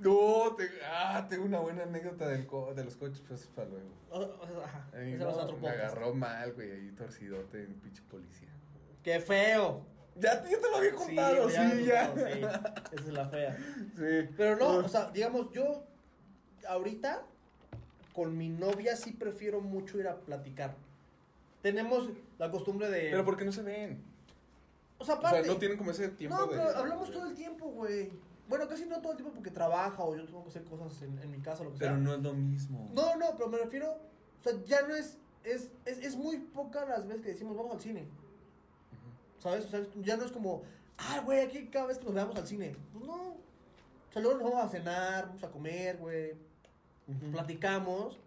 [0.00, 3.88] No, te, ah, tengo una buena anécdota del co- de los coches, pues para luego.
[4.10, 4.86] O- o- Ajá.
[4.94, 8.48] Era no, otro me agarró mal, güey, ahí torcidote en pinche policía.
[9.02, 9.82] ¡Qué feo!
[10.16, 12.08] Ya, te- ya te lo había contado, sí, ya.
[12.08, 12.38] contado, sí.
[12.92, 13.56] Esa es la fea.
[13.96, 14.28] Sí.
[14.36, 15.84] Pero no, o sea, digamos, yo
[16.68, 17.22] ahorita
[18.14, 20.74] con mi novia sí prefiero mucho ir a platicar.
[21.62, 23.10] Tenemos la costumbre de.
[23.10, 24.02] Pero porque no se ven.
[24.98, 25.44] O sea, O aparte.
[25.44, 26.56] sea, no tienen como ese tiempo No, de.
[26.56, 28.10] pero hablamos todo el tiempo, güey.
[28.50, 31.16] Bueno, casi no todo el tiempo porque trabaja o yo tengo que hacer cosas en,
[31.20, 32.00] en mi casa o lo que Pero sea.
[32.00, 32.90] no es lo mismo.
[32.92, 33.92] No, no, pero me refiero.
[33.92, 35.16] O sea, ya no es.
[35.44, 38.06] Es, es, es muy pocas las veces que decimos vamos al cine.
[39.38, 39.64] ¿Sabes?
[39.66, 40.62] O sea, ya no es como.
[40.98, 42.76] Ah, güey, aquí cada vez que nos veamos al cine.
[42.92, 43.14] Pues no.
[43.14, 46.34] O sea, luego nos vamos a cenar, vamos a comer, güey.
[47.32, 48.18] Platicamos.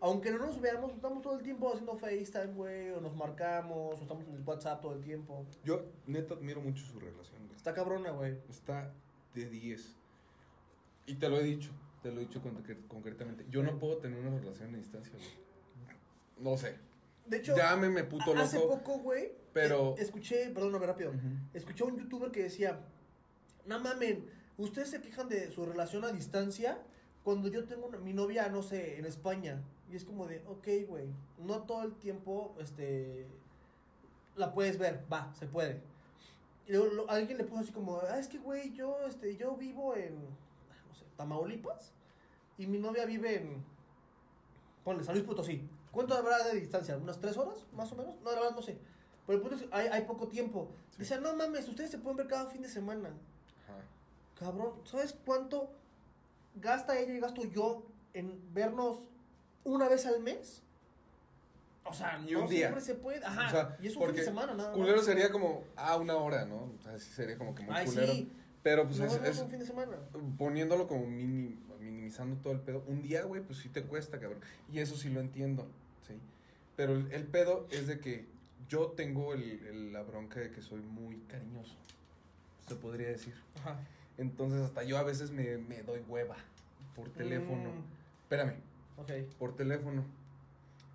[0.00, 2.90] Aunque no nos veamos, estamos todo el tiempo haciendo FaceTime, güey.
[2.90, 5.44] O nos marcamos, o estamos en el WhatsApp todo el tiempo.
[5.64, 7.56] Yo, neta, admiro mucho su relación, güey.
[7.56, 8.38] Está cabrona, güey.
[8.48, 8.92] Está
[9.38, 9.94] de 10.
[11.06, 11.70] Y te lo he dicho,
[12.02, 13.46] te lo he dicho concre- concretamente.
[13.48, 15.28] Yo no puedo tener una relación a distancia, güey.
[16.38, 16.76] No sé.
[17.26, 18.78] De hecho, Llámeme puto a- hace loco.
[18.78, 19.32] poco, güey.
[19.52, 21.10] pero- eh, escuché, perdóname rápido.
[21.10, 21.20] Ujú.
[21.52, 22.80] Escuché a un youtuber que decía:
[23.66, 24.24] No mamen,
[24.56, 26.78] ustedes se quejan de su relación a distancia,
[27.24, 29.60] cuando yo tengo una- mi novia, no sé, en España,
[29.90, 31.06] y es como de, ok, güey,
[31.38, 33.26] no todo el tiempo, este,
[34.36, 35.82] la puedes ver, va, se puede.
[36.68, 39.56] Y luego lo- alguien le puso así como, ah, es que, güey, yo, este, yo
[39.56, 41.92] vivo en, no sé, Tamaulipas,
[42.58, 43.64] y mi novia vive en,
[44.84, 45.66] ponle, San Luis Potosí.
[45.90, 46.96] ¿Cuánto habrá de distancia?
[46.96, 48.14] ¿Unas tres horas, más o menos?
[48.22, 48.78] No, la verdad no sé.
[49.26, 50.68] Pero el punto es que hay, hay poco tiempo.
[50.90, 50.96] Sí.
[50.98, 53.08] Dice, no mames, ustedes se pueden ver cada fin de semana.
[53.08, 53.80] Ajá.
[54.38, 55.70] Cabrón, ¿sabes cuánto
[56.56, 59.08] gasta ella y gasto yo en vernos
[59.64, 60.62] una vez al mes?
[61.88, 62.58] O sea, Y no un día.
[62.68, 63.24] siempre se puede.
[63.24, 64.76] Ajá, O sea, y es un fin de semana, nada más.
[64.78, 66.56] Culero sería como, ah, una hora, ¿no?
[66.78, 68.12] O sea, sí sería como que muy Ay, culero.
[68.12, 68.32] sí.
[68.62, 69.96] Pero pues no, es, no, es- un fin de semana.
[70.36, 72.82] poniéndolo como mini- minimizando todo el pedo.
[72.86, 74.40] Un día, güey, pues sí te cuesta, cabrón.
[74.72, 75.66] Y eso sí lo entiendo,
[76.06, 76.14] ¿sí?
[76.76, 78.26] Pero el, el pedo es de que
[78.68, 81.76] yo tengo el- el- la bronca de que soy muy cariñoso.
[82.68, 83.34] Se podría decir.
[83.60, 83.78] Ajá.
[84.18, 86.36] Entonces hasta yo a veces me, me doy hueva
[86.94, 87.70] por teléfono.
[87.70, 88.54] Mm, Espérame,
[88.98, 89.10] ok.
[89.38, 90.04] por teléfono.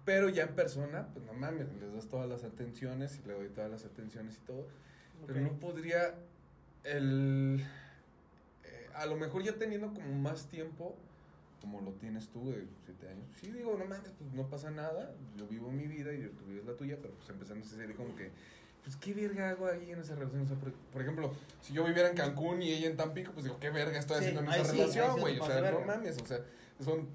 [0.05, 3.49] Pero ya en persona, pues no mames, les das todas las atenciones y le doy
[3.49, 4.67] todas las atenciones y todo.
[5.25, 6.15] Pero no podría
[6.83, 7.63] el...
[8.65, 10.95] eh, a lo mejor ya teniendo como más tiempo,
[11.61, 13.25] como lo tienes tú de siete años.
[13.39, 15.13] Sí, digo, no mames, pues no pasa nada.
[15.37, 18.13] Yo vivo mi vida y tú vives la tuya, pero pues empezando esa serie como
[18.15, 18.31] que...
[18.83, 20.41] Pues qué verga hago ahí en esa relación.
[20.41, 21.31] O sea, por, por ejemplo,
[21.61, 24.25] si yo viviera en Cancún y ella en Tampico, pues digo, qué verga estoy Sí,
[24.25, 25.39] haciendo en esa sí, relación, güey.
[25.39, 26.39] o sea, no mames, o sea,
[26.81, 27.07] son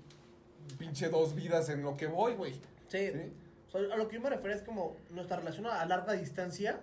[0.78, 2.55] pinche dos vidas en lo que voy, güey.
[2.89, 3.11] Sí.
[3.12, 3.32] ¿Sí?
[3.68, 6.80] O sea, a lo que yo me refiero es como nuestra relación a larga distancia.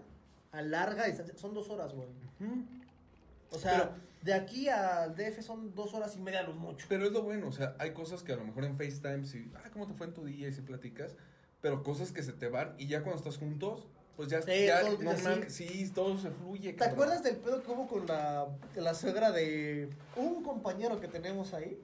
[0.51, 1.35] A larga distancia.
[1.37, 2.07] Son dos horas, güey.
[3.51, 3.91] O sea, Pero-
[4.21, 6.85] de aquí al DF son dos horas y media a lo mucho.
[6.89, 9.51] Pero es lo bueno, o sea, hay cosas que a lo mejor en FaceTime, sí,
[9.55, 10.47] ah, ¿cómo te fue en tu día?
[10.47, 11.15] Y si platicas,
[11.61, 14.81] pero cosas que se te van y ya cuando estás juntos, pues ya, Sí, ya
[14.81, 16.71] todo no sí, todo se fluye.
[16.71, 16.93] ¿Te cabrón.
[16.93, 21.77] acuerdas del pedo que hubo con la, la suegra de un compañero que tenemos ahí?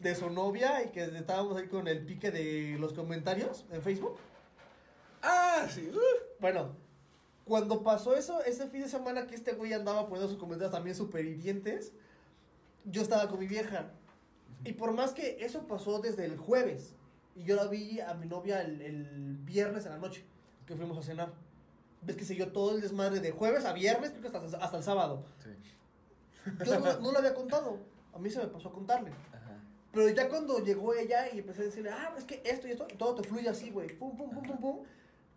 [0.00, 4.16] De su novia y que estábamos ahí con el pique de los comentarios en Facebook.
[5.22, 6.40] Ah, sí, uf.
[6.40, 6.76] Bueno,
[7.44, 10.96] cuando pasó eso, ese fin de semana que este güey andaba poniendo sus comentarios también
[10.96, 11.92] súper hirientes,
[12.84, 13.92] yo estaba con mi vieja.
[14.64, 16.94] Y por más que eso pasó desde el jueves,
[17.34, 20.24] y yo la vi a mi novia el, el viernes en la noche,
[20.66, 21.32] que fuimos a cenar.
[22.02, 24.82] Ves que siguió todo el desmadre de jueves a viernes, creo que hasta, hasta el
[24.82, 25.24] sábado.
[25.42, 25.50] Sí.
[26.64, 27.78] Yo no, no lo había contado.
[28.12, 29.10] A mí se me pasó a contarle.
[29.32, 29.43] Ajá.
[29.94, 32.86] Pero ya cuando llegó ella y empecé a decirle, ah, es que esto y esto,
[32.92, 33.88] y todo te fluye así, güey.
[33.96, 34.78] Pum, pum, pum, pum, pum.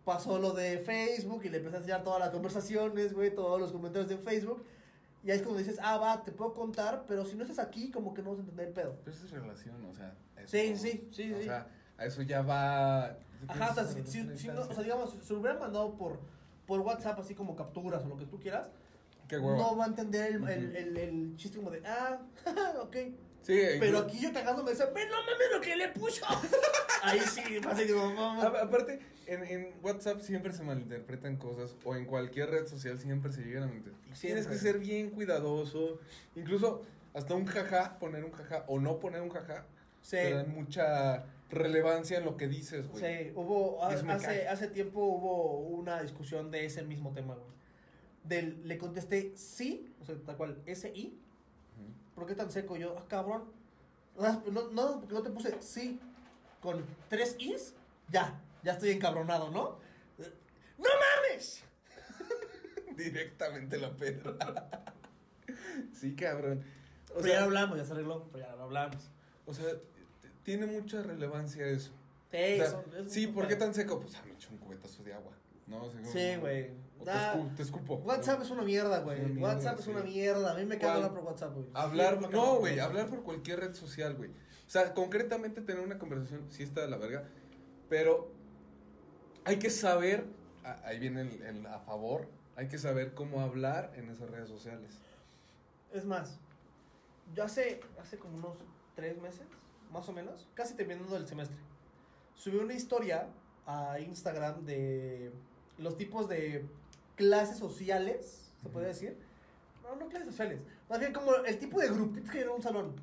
[0.03, 3.71] Pasó lo de Facebook y le empecé a enseñar todas las conversaciones, güey, todos los
[3.71, 4.65] comentarios de Facebook.
[5.23, 7.91] Y ahí es cuando dices, ah, va, te puedo contar, pero si no estás aquí,
[7.91, 8.95] como que no vas a entender el pedo.
[9.03, 10.15] Pero es relación, o sea.
[10.37, 11.43] eso- Sí, sí, sí, O sí.
[11.43, 13.17] sea, a eso ya va.
[13.47, 16.19] Ajá, o sea, si, si- si no, o sea, digamos, si lo hubieran mandado por,
[16.65, 18.69] por WhatsApp, así como capturas o lo que tú quieras,
[19.27, 20.77] Qué no va a entender el, el, Ujú.
[20.77, 22.17] el, el chiste como de, ah,
[22.81, 22.95] ok.
[23.47, 26.25] Sí, Pero aquí yo cagándome, dice, ve, no mames lo que le puso.
[27.03, 28.43] Ahí sí, pasa A- vamos.
[28.43, 33.43] Aparte, en, en WhatsApp siempre se malinterpretan cosas, o en cualquier red social siempre se
[33.43, 34.17] llegan a malinterpretar.
[34.17, 35.99] Y Tienes que ser bien cuidadoso,
[36.35, 36.83] incluso
[37.13, 39.65] hasta un jaja, poner un jaja o no poner un jaja,
[40.01, 40.17] Sí.
[40.17, 43.01] te dan mucha relevancia en lo que dices, güey.
[43.03, 47.47] Sí, hubo, me hace, hace tiempo hubo una discusión de ese mismo tema, güey.
[48.25, 51.17] Del, le contesté sí, o sea, tal cual, S-I.
[52.17, 52.75] ¿Por qué tan seco?
[52.75, 53.43] Yo, ah, cabrón.
[54.17, 55.99] No, no, porque no te puse sí
[56.59, 57.75] con tres is,
[58.09, 59.77] ya, ya estoy encabronado, ¿no?
[60.79, 61.61] ¡No mames!
[62.97, 64.33] Directamente la perra.
[65.93, 66.65] sí, cabrón.
[67.11, 69.11] O pero ya sea, lo hablamos, ya se arregló, pero ya lo hablamos.
[69.45, 69.67] o sea,
[70.41, 71.91] tiene mucha relevancia eso.
[72.31, 73.99] Sí, O sea, ¿por qué tan seco?
[74.01, 75.33] Pues ah, me echo un cubetazo de agua.
[75.67, 75.83] ¿No?
[75.83, 76.87] O sea, como- Sí, güey.
[77.03, 77.95] Te, escu- te escupo.
[77.97, 79.37] WhatsApp es una mierda, güey.
[79.37, 80.51] WhatsApp es una mierda.
[80.53, 81.67] A mí me caga hablar por WhatsApp, güey.
[81.73, 84.31] Hablar, Sí, no, güey, hablar por cualquier red social, güey.
[84.31, 87.23] O sea, concretamente tener una conversación sí está de la verga,
[87.87, 88.31] pero
[89.45, 90.25] hay que saber,
[90.83, 94.97] ahí viene el, el a favor, hay que saber cómo hablar en esas redes sociales.
[95.93, 96.39] Es más,
[97.33, 98.57] yo hace, hace como unos
[98.95, 99.45] tres meses,
[99.91, 101.55] más o menos, casi terminando el semestre,
[102.35, 103.27] subí una historia
[103.67, 105.31] a Instagram de
[105.77, 106.65] los tipos de
[107.15, 109.17] clases sociales, se puede decir.
[109.83, 110.59] No, no clases sociales.
[110.89, 112.93] Más bien como el tipo de grupitos que hay en un salón.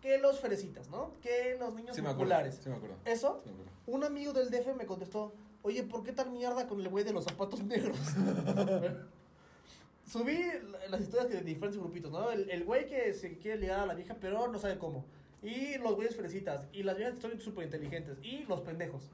[0.00, 1.12] Que los ferecitas, ¿no?
[1.22, 2.60] Que los niños Sí me acuerdo, populares.
[2.62, 2.96] sí me acuerdo.
[3.04, 3.72] Eso, Sí me acuerdo.
[3.86, 5.32] un amigo del DF me contestó,
[5.62, 7.96] oye, ¿por qué tan mierda con el güey de los zapatos negros?
[10.10, 10.36] Subí
[10.72, 12.30] la- las historias de diferentes grupitos, ¿no?
[12.30, 15.04] El, el güey que se quiere ligar a la vieja, pero no sabe cómo.
[15.42, 16.66] Y los güeyes fresitas.
[16.72, 18.16] Y las viejas que son súper inteligentes.
[18.22, 19.10] Y los pendejos.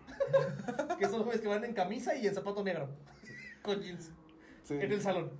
[0.98, 2.88] que son güeyes que van en camisa y en zapato negro.
[3.62, 4.10] Con jeans.
[4.62, 4.74] Sí.
[4.74, 5.30] En el salón.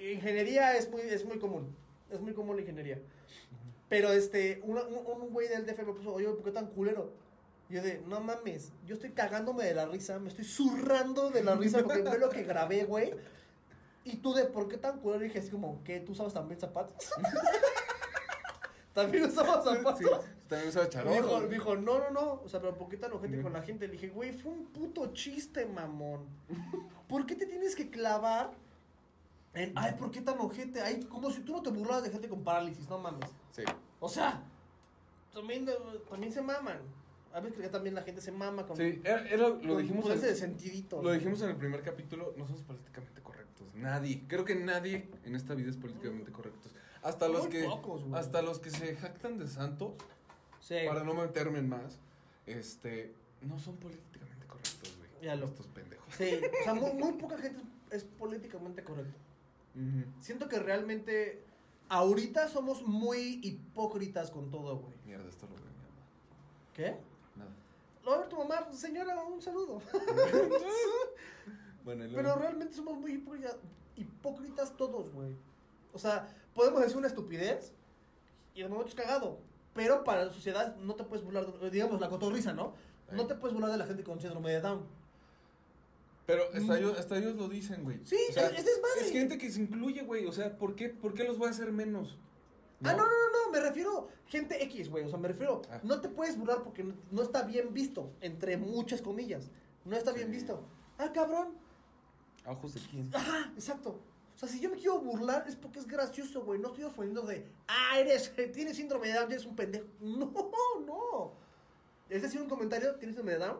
[0.00, 1.74] Ingeniería es muy, es muy común.
[2.10, 3.00] Es muy común la ingeniería.
[3.88, 7.12] Pero este, una- un, un güey del DF me puso, oye, ¿por qué tan culero?
[7.68, 11.42] Y yo de, no mames, yo estoy cagándome de la risa, me estoy zurrando de
[11.42, 13.12] la risa porque ve lo que grabé, güey.
[14.04, 15.22] Y tú de, ¿por qué tan culero?
[15.24, 16.00] Y dije así como, ¿qué?
[16.00, 17.10] ¿Tú usabas también zapatos?
[19.02, 19.98] ¿También usabas zapatos?
[19.98, 20.04] Sí,
[20.48, 21.12] también usaba Me charol.
[21.14, 21.42] dijo, güey.
[21.42, 22.32] me dijo, no, no, no.
[22.44, 23.86] O sea, pero ¿por qué tan ojete con la gente?
[23.86, 26.26] Le dije, güey, fue un puto chiste, mamón.
[27.08, 28.50] ¿Por qué te tienes que clavar
[29.54, 30.80] en, ay, ¿por qué tan ojete?
[30.80, 33.28] Ay, como si tú no te burlas de gente con parálisis, no mames.
[33.52, 33.62] Sí.
[34.00, 34.42] O sea,
[35.32, 35.72] también, eh,
[36.08, 36.78] también se maman.
[37.32, 38.76] A veces que también la gente se mama con.
[38.76, 41.02] Sí, era- era- lo con dijimos ponerse en- de sentidito.
[41.02, 43.74] Lo dijimos en el primer capítulo, no somos políticamente correctos.
[43.74, 44.24] Nadie.
[44.26, 46.72] Creo que nadie en esta vida es políticamente correctos.
[47.02, 49.94] Hasta los que pocos, hasta los que se jactan de santos,
[50.60, 50.76] Sí.
[50.86, 51.98] para no meterme en más,
[52.46, 55.10] este, no son políticamente correctos, güey.
[55.22, 56.12] Ya lo- Estos pendejos.
[56.16, 59.16] Sí, o sea, muy, muy poca gente es políticamente correcto.
[59.74, 60.04] Ujú.
[60.20, 61.44] Siento que realmente
[61.88, 64.94] ahorita somos muy hipócritas con todo, güey.
[65.06, 66.04] Mierda, esto lo ve mi mamá.
[66.74, 66.96] ¿Qué?
[67.36, 67.50] Nada.
[68.04, 69.80] Lo va a ver tu mamá, señora, un saludo.
[71.84, 73.56] Bueno, Pero realmente somos muy hipócritas,
[73.96, 75.34] hipócritas todos, güey.
[75.94, 76.28] O sea,
[76.58, 77.72] podemos decir una estupidez
[78.54, 79.38] y de momento es cagado.
[79.74, 82.74] Pero para la sociedad no te puedes burlar, de- digamos, la cotorriza, ¿no?
[83.12, 83.28] No Ahí.
[83.28, 84.84] te puedes burlar de la gente con síndrome de Down.
[86.26, 87.98] Pero hasta ellos, hasta ellos lo dicen, güey.
[87.98, 88.06] Mm.
[88.06, 89.00] Sí, O sea, es- es desmadre.
[89.00, 90.26] Es gente que se incluye, güey.
[90.26, 92.18] O sea, ¿por qué, ¿por qué los voy a hacer menos?
[92.82, 95.04] Ah, no, no, no, no, me refiero gente X, güey.
[95.04, 95.80] O sea, me refiero, Ah.
[95.84, 99.50] no te puedes burlar porque no, no está bien visto, entre muchas comillas.
[99.84, 100.32] No está bien Sí.
[100.34, 100.62] visto.
[100.98, 101.54] Ah, cabrón.
[102.44, 103.10] ¿A ojos de quién?
[103.14, 104.00] Ajá, exacto.
[104.38, 106.60] O sea, si yo me quiero burlar es porque es gracioso, güey.
[106.60, 109.86] No estoy ofendiendo de, ah, eres, tienes síndrome de Down, eres un pendejo.
[110.00, 110.30] No,
[110.86, 111.32] no.
[112.08, 113.58] Es decir, un comentario, tienes síndrome de Down.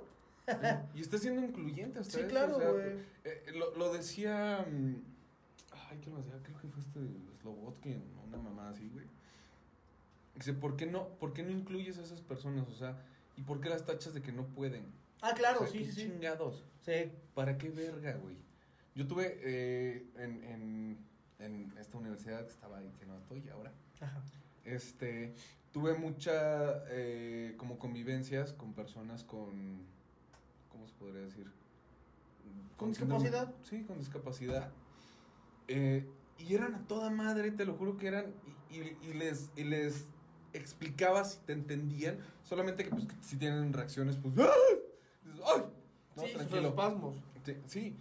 [0.95, 2.97] Y está siendo incluyente hasta Sí, eso, claro, o sea, güey.
[3.25, 4.65] eh, lo, lo decía.
[4.71, 4.95] mm,
[5.91, 6.35] Ay, ¿qué lo decía?
[6.45, 7.01] Creo que fue este
[7.43, 9.05] Slobotkin, una mamá así, güey.
[10.37, 12.69] Dice, ¿por qué no, por qué no incluyes a esas personas?
[12.69, 12.97] O sea,
[13.37, 14.85] ¿y por qué las tachas de que no pueden?
[15.21, 16.03] Ah, claro, O sea, sí, ¿qué sí.
[16.03, 16.65] chingados?
[16.85, 17.11] Sí.
[17.35, 18.37] ¿Para qué verga, güey?
[18.99, 20.99] Yo tuve eh, en, en,
[21.39, 23.73] en esta universidad que estaba ahí, que no estoy ahora.
[24.01, 24.21] Ajá.
[24.65, 25.35] Este,
[25.71, 29.87] tuve mucha eh, como convivencias con personas con,
[30.69, 31.49] ¿cómo se podría decir?
[32.77, 33.55] ¿Con discapacidad?
[33.63, 34.73] Sí, con discapacidad.
[35.69, 36.05] Eh,
[36.37, 38.35] y eran a toda madre, te lo juro que eran,
[38.69, 40.07] y, y- y les, y les
[40.53, 44.51] explicaba si te entendían, solamente que pues si tienen reacciones, pues, ¡ah!
[45.23, 45.63] Dices, ¡ay!
[46.17, 46.69] No, sí, tranquilo.
[46.71, 47.17] espasmos.
[47.45, 47.97] Sí, sí.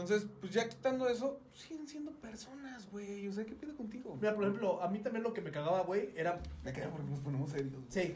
[0.00, 3.26] Entonces, pues ya quitando eso, siguen siendo personas, güey.
[3.28, 4.16] O sea, ¿qué pido contigo?
[4.20, 7.08] Mira, por ejemplo, a mí también lo que me cagaba, güey, era Me queda porque
[7.10, 7.72] nos ponemos serios.
[7.88, 8.14] Sí,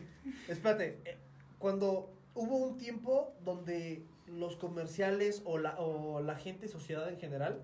[0.49, 1.01] espérate.
[1.05, 1.18] eh,
[1.59, 7.61] Cuando hubo un tiempo donde los comerciales o la, o la gente, sociedad en general,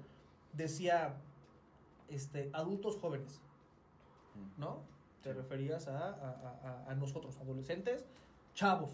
[0.52, 1.14] decía
[2.08, 3.40] este, adultos jóvenes,
[4.56, 4.82] ¿no?
[5.22, 8.04] Te referías a, a- a- a nosotros, adolescentes,
[8.54, 8.92] chavos.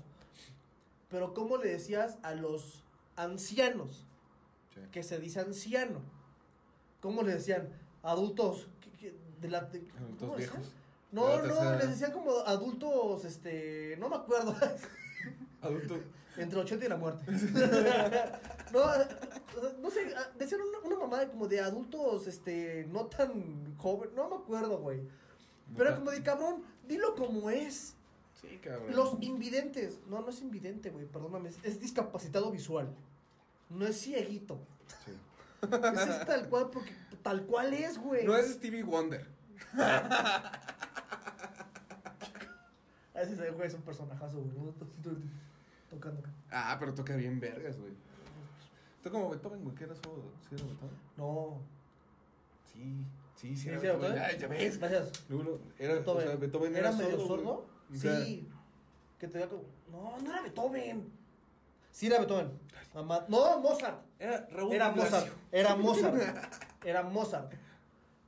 [1.09, 2.83] Pero ¿cómo le decías a los
[3.16, 4.07] ancianos?
[4.75, 4.81] Sí.
[4.93, 6.01] Que se dice anciano.
[7.01, 7.68] ¿Cómo le decían?
[8.03, 9.14] Adultos ¿qué- qué?
[9.41, 9.62] de la...
[9.62, 10.72] de- Adultos viejos.
[11.12, 14.57] No, De no, tercera les decían como adultos, este, no me acuerdo,
[15.62, 15.97] Adulto.
[16.37, 17.25] entre 80 y la muerte.
[18.72, 18.85] no,
[19.81, 24.37] no sé, decían una, una mamada como de adultos, este, no tan joven, no me
[24.37, 25.03] acuerdo, güey.
[25.77, 27.95] Pero era como de cabrón, dilo como es.
[28.41, 28.95] Sí, cabrón.
[28.95, 32.89] Los invidentes, no, no es invidente, güey, perdóname, es, es discapacitado visual.
[33.75, 34.61] No es cieguito.
[35.05, 35.12] Sí.
[35.95, 38.25] Ese es tal cual, porque tal cual es, güey.
[38.25, 39.27] No es Stevie Wonder.
[43.14, 44.72] Ese güey es un personajazo, güey.
[45.91, 46.22] Tocando.
[46.51, 47.93] Ah, pero toca bien vergas, güey.
[48.97, 49.75] Está como Beethoven, güey.
[49.77, 50.03] ¿Qué era eso?
[50.49, 50.97] ¿Sí era Beethoven?
[51.16, 51.61] No.
[52.72, 53.05] Sí,
[53.37, 53.62] sí, sí.
[53.62, 54.22] ¿Sí Era era Beethoven.
[54.22, 54.79] Ay, ya ves.
[54.79, 55.25] Gracias.
[55.29, 56.25] Luego, era, Beethoven.
[56.25, 57.66] O sea, Beethoven ¿Era era, medio sordo, sordo?
[57.89, 57.99] güey.
[57.99, 58.49] O sea, Sí.
[59.18, 59.62] Que te como.
[59.93, 61.12] No, no era Beethoven.
[61.95, 62.51] Sí, era Beethoven.
[62.92, 64.03] Ama- No, Mozart.
[64.18, 65.11] Era Raúl Era Blasio.
[65.12, 65.32] Mozart.
[65.53, 66.45] Era Mozart.
[66.84, 67.53] Era Mozart.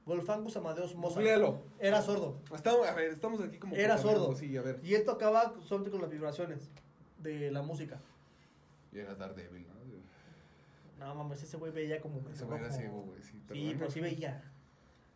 [0.04, 1.16] Wolfgangus Amadeus Mozart.
[1.16, 1.62] Googlealo.
[1.80, 2.38] Era sordo.
[2.54, 3.74] Estamos, a ver, estamos aquí como...
[3.74, 4.36] Era sordo.
[4.36, 4.78] Sí, a ver.
[4.84, 6.70] Y él tocaba solamente con las vibraciones
[7.18, 7.98] de la música.
[8.92, 9.74] Y era Daredevil, ¿no?
[11.04, 12.22] No mames, ese güey veía como.
[12.32, 14.42] Ese güey era ciego, güey, sí, pero sí veía.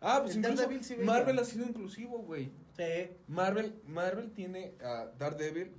[0.00, 1.06] Ah, pues El incluso Daredevil sí veía.
[1.06, 2.50] Marvel ha sido inclusivo, güey.
[2.76, 3.10] Sí.
[3.28, 5.72] Marvel, Marvel tiene a Daredevil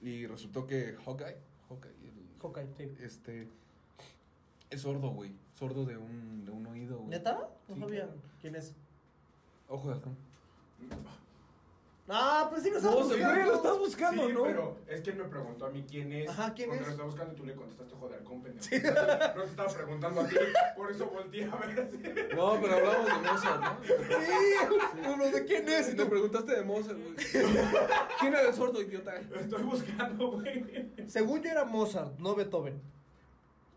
[0.00, 1.36] y resultó que Hawkeye,
[1.68, 1.92] Hawkeye,
[2.44, 2.94] Hawkeye, sí.
[3.00, 3.48] este,
[4.70, 5.32] es sordo, güey.
[5.54, 7.10] Sordo de un, de un oído, güey.
[7.10, 7.48] ¿Neta?
[7.68, 8.08] No Sí, sabía.
[8.40, 8.74] ¿Quién es?
[9.68, 10.16] Ojo de halcón.
[12.06, 13.28] Ah, pues sí lo estás No, buscando.
[13.34, 14.42] güey, lo estás buscando, sí, ¿no?
[14.42, 16.28] pero es que él me preguntó a mí quién es.
[16.28, 16.86] Ajá, ¿quién porque es?
[16.88, 18.66] lo estaba buscando y tú le contestaste joder, con pendejo.
[19.36, 20.36] No te estaba preguntando a ti,
[20.76, 21.96] por eso volteé a ver así.
[22.36, 23.78] No, pero hablamos de Mozart, ¿no?
[23.84, 25.86] Sí, uno de quién es.
[25.86, 27.14] Si te preguntaste de Mozart, güey.
[28.20, 29.14] ¿Quién era el sordo, idiota?
[29.16, 30.92] Estoy buscando, güey.
[31.06, 32.82] Según yo era Mozart, no Beethoven.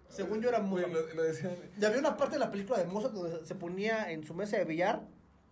[0.09, 1.07] Según yo era Güey, Mozart.
[1.09, 1.55] lo, lo decían.
[1.79, 4.57] Y había una parte de la película de Mozart donde se ponía en su mesa
[4.57, 5.01] de billar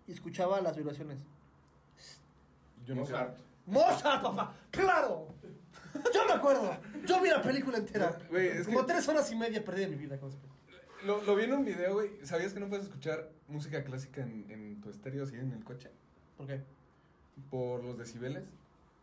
[0.07, 1.19] y escuchaba las vibraciones.
[2.85, 3.11] Yo no sé.
[3.13, 3.37] Mozart.
[3.65, 4.55] ¡Mozart, papá!
[4.71, 5.27] ¡Claro!
[6.13, 6.75] Yo me acuerdo.
[7.05, 8.17] Yo vi la película entera.
[8.29, 10.55] Güey, es Como que- tres horas y media perdí de mi vida con esa película.
[11.05, 12.11] Lo, lo vi en un video, güey.
[12.23, 15.89] ¿Sabías que no puedes escuchar música clásica en, en tu estéreo así en el coche?
[16.37, 16.61] ¿Por qué?
[17.49, 18.43] Por los decibeles.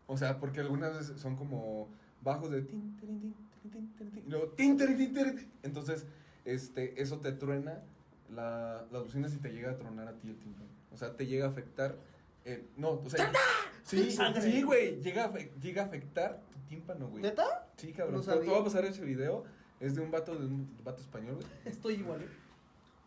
[0.07, 1.89] O sea, porque algunas veces son como
[2.23, 5.53] bajos de tin, tin, tirin, tin, tirin, tin, y luego tin, tin, tirin, tin.
[5.63, 6.07] Entonces,
[6.45, 7.81] este, eso te truena
[8.35, 10.67] la, las bocinas y te llega a tronar a ti el tímpano.
[10.93, 11.97] O sea, te llega a afectar.
[12.45, 13.33] Eh, no, o sea.
[13.85, 14.43] Sí, Sangre.
[14.51, 15.01] sí, güey.
[15.01, 17.23] Llega, a llega a afectar tu tímpano, güey.
[17.23, 17.69] ¿Neta?
[17.77, 18.25] Sí, cabrón.
[18.27, 19.45] No te, voy a pasar ese video.
[19.81, 21.47] Es de un vato, de un vato español, güey.
[21.65, 22.29] Estoy igual, ¿eh?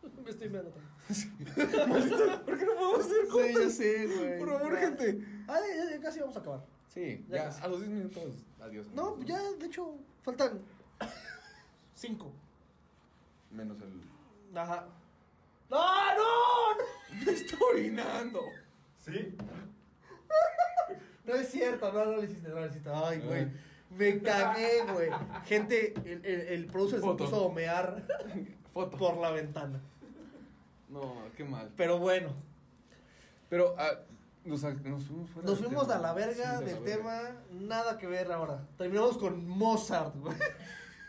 [0.24, 2.44] Me estoy mirando también.
[2.46, 4.40] ¿Por qué no podemos hacer Sí, ya sé, güey.
[4.40, 4.80] Por favor, Ya.
[4.80, 5.26] gente.
[5.48, 6.66] Ah, ya, ya casi vamos a acabar.
[6.94, 8.88] Sí, Ya a los 10 minutos, adiós.
[8.94, 10.62] No, ya, de hecho, faltan
[11.94, 12.32] cinco.
[13.52, 14.58] Menos el.
[14.58, 14.88] Ajá.
[15.70, 15.78] ¡No,
[16.16, 17.26] no!
[17.26, 18.42] Me estoy orinando.
[19.06, 19.36] ¿Sí?
[21.26, 22.88] No es cierto, no, no lo hiciste, no lo hiciste.
[22.94, 23.48] Ay, güey.
[23.98, 25.10] Me cagué, güey.
[25.46, 27.24] Gente, el, el, el producer se Foto.
[27.24, 28.04] puso a homear
[28.72, 28.96] Foto.
[28.96, 29.82] por la ventana.
[30.88, 31.72] No, qué mal.
[31.76, 32.30] Pero bueno,
[33.50, 33.90] Pero ah,
[34.44, 35.96] nos, nos fuimos fuera nos del fuimos tema.
[36.00, 36.98] a la verga Sí, de del la verga.
[36.98, 37.42] tema.
[37.54, 38.62] Nada que ver ahora.
[38.78, 40.38] Terminamos con Mozart, güey.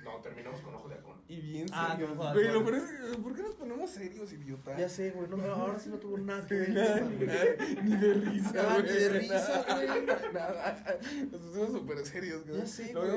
[0.02, 1.15] No, terminamos con ojo de halcón.
[1.28, 2.16] Y bien Ah, serios.
[2.16, 2.52] no, no, Güey, no.
[2.54, 4.76] lo peor es- ¿por qué nos ponemos serios, idiota?
[4.76, 5.28] Ya sé, güey.
[5.28, 6.70] No, ahora sí no tuvo nada que ver.
[6.70, 7.26] Nada, ni, güey.
[7.26, 7.44] nada,
[7.82, 8.82] ni de risa, Ah, güey.
[8.84, 9.86] ni de risa, güey.
[10.32, 10.84] Nada.
[11.32, 12.60] Nos pusimos súper serios, güey.
[12.60, 13.10] Ya sé, Lo güey.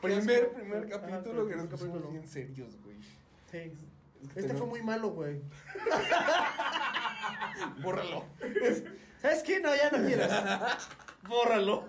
[0.00, 0.54] qué primer, asco.
[0.54, 2.96] primer Ajá, capítulo que primer nos pusimos bien serios, güey.
[3.50, 3.72] Sí.
[4.22, 5.40] Es que Este fue muy malo, güey.
[7.82, 8.24] Bórralo.
[9.20, 9.60] ¿Sabes qué?
[9.60, 10.88] No, ya no quieras.
[11.28, 11.86] Bórralo.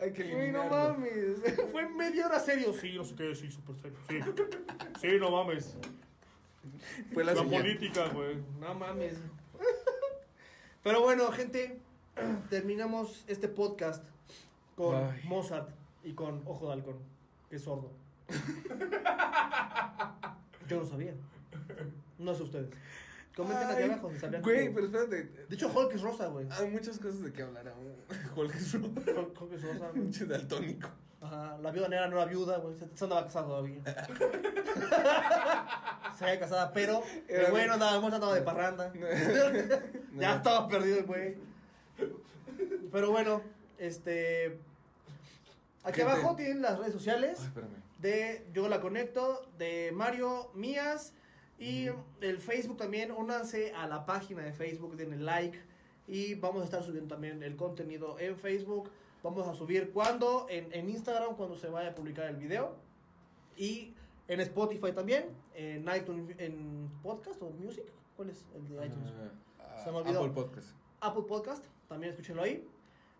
[0.00, 0.94] Hay que Güey, no eliminarlo.
[0.94, 1.38] mames.
[1.72, 2.72] Fue media hora serio.
[2.72, 3.98] Sí, no sé qué, sí, súper serio.
[4.08, 4.18] Sí.
[5.00, 5.76] Sí, no mames.
[7.12, 8.36] Fue la, política, güey.
[8.60, 9.18] No mames.
[10.82, 11.78] Pero bueno, gente,
[12.50, 14.04] terminamos este podcast
[14.76, 15.20] con Ay.
[15.24, 15.70] Mozart
[16.02, 16.98] y con Ojo de Halcón,
[17.48, 17.90] que es sordo.
[20.68, 21.14] Yo no sabía.
[22.18, 22.68] No sé ustedes.
[23.36, 24.42] Comenten aquí abajo si sabían.
[24.42, 25.24] Güey, pero espérate.
[25.48, 26.46] De hecho, Hulk es rosa, güey.
[26.50, 27.94] Hay muchas cosas de que hablar aún.
[28.36, 29.92] Hulk es un Hulk, Hulk es rosa, güey.
[29.92, 30.88] pinche daltónico.
[31.20, 32.76] Ajá, la viuda negra no era viuda, güey.
[32.78, 33.80] Se, se andaba casada todavía.
[36.18, 38.92] se había casada, pero el güey no andaba, andaba de parranda.
[40.16, 41.36] ya estaba perdido el güey.
[42.92, 43.42] Pero bueno,
[43.78, 44.58] este.
[45.82, 46.12] Aquí Gente.
[46.12, 47.70] abajo tienen las redes sociales Ay, espérame.
[47.98, 51.12] de Yo la Conecto, de Mario, mías
[51.58, 51.88] y
[52.20, 53.12] el Facebook también.
[53.12, 55.58] Únanse a la página de Facebook, denle like
[56.06, 58.90] y vamos a estar subiendo también el contenido en Facebook.
[59.22, 62.76] Vamos a subir cuando en, en Instagram, cuando se vaya a publicar el video
[63.56, 63.94] y
[64.28, 67.84] en Spotify también, en iTunes, en podcast o music.
[68.16, 69.12] ¿Cuál es el de iTunes?
[69.58, 70.20] Ah, Se me olvidó.
[70.20, 70.68] Apple Podcast.
[71.00, 72.66] Apple Podcast, también escúchenlo ahí.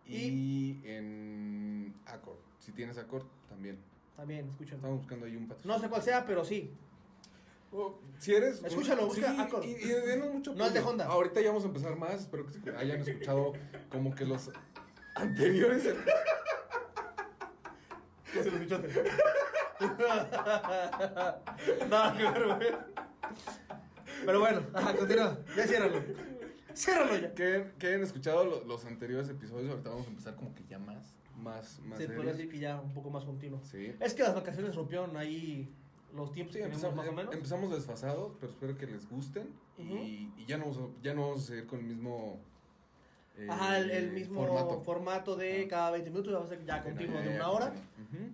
[0.07, 2.39] Y, en Accord.
[2.59, 3.78] Si tienes Accord, también.
[4.16, 4.76] También escúchenlo.
[4.76, 5.76] Estamos buscando ahí un patrocinio.
[5.76, 6.70] No sé cuál sea, pero sí.
[7.76, 8.62] Oh, si eres.
[8.62, 9.64] Escúchalo, busca sí, Accord.
[9.64, 10.80] Y, y denos mucho No el de.
[10.80, 11.06] Honda.
[11.06, 12.20] Ahorita ya vamos a empezar más.
[12.20, 13.52] Espero que se- hayan escuchado
[13.90, 14.50] como que los
[15.16, 15.82] anteriores.
[18.32, 18.88] ¿Qué se lo escuchaste?
[21.88, 22.68] Nada que ver, güey.
[24.26, 25.38] Pero bueno, ajá, continúa.
[25.56, 26.02] Ya ciérralo.
[26.74, 27.34] Ciérralo ya.
[27.34, 29.70] Que, que hayan escuchado lo- los anteriores episodios.
[29.70, 31.14] Ahorita vamos a empezar como que ya más.
[31.36, 31.98] Más, más.
[31.98, 32.16] Serios.
[32.16, 33.60] podría decir que ya un poco más continuo.
[33.64, 33.94] Sí.
[34.00, 35.74] Es que las vacaciones rompieron ahí
[36.14, 37.34] los tiempos Sí, que tenemos empezamos, más o menos.
[37.34, 39.48] empezamos desfasados, pero espero que les gusten.
[39.78, 42.38] y, y ya, no vamos a, ya no vamos a seguir con el mismo.
[43.36, 44.80] eh, Ajá, el, el mismo formato.
[44.82, 45.68] formato, de Ah.
[45.68, 47.72] cada 20 minutos, va a ser ya continuo de Ya, una hora.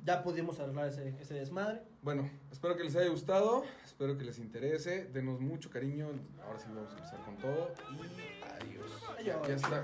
[0.04, 1.80] Ya pudimos arreglar ese, ese desmadre.
[2.02, 6.08] Bueno, espero que les haya gustado, espero que les interese, denos mucho cariño,
[6.46, 8.02] ahora sí vamos a empezar con todo y
[8.44, 8.90] adiós.
[9.18, 9.48] Adiós.
[9.48, 9.82] Ya está.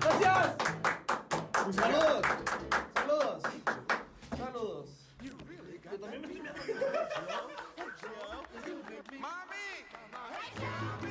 [0.00, 0.56] ¡Gracias!
[1.74, 1.74] ¡Saludos!
[1.74, 2.67] ¡Saludos!
[9.20, 11.07] Mommy!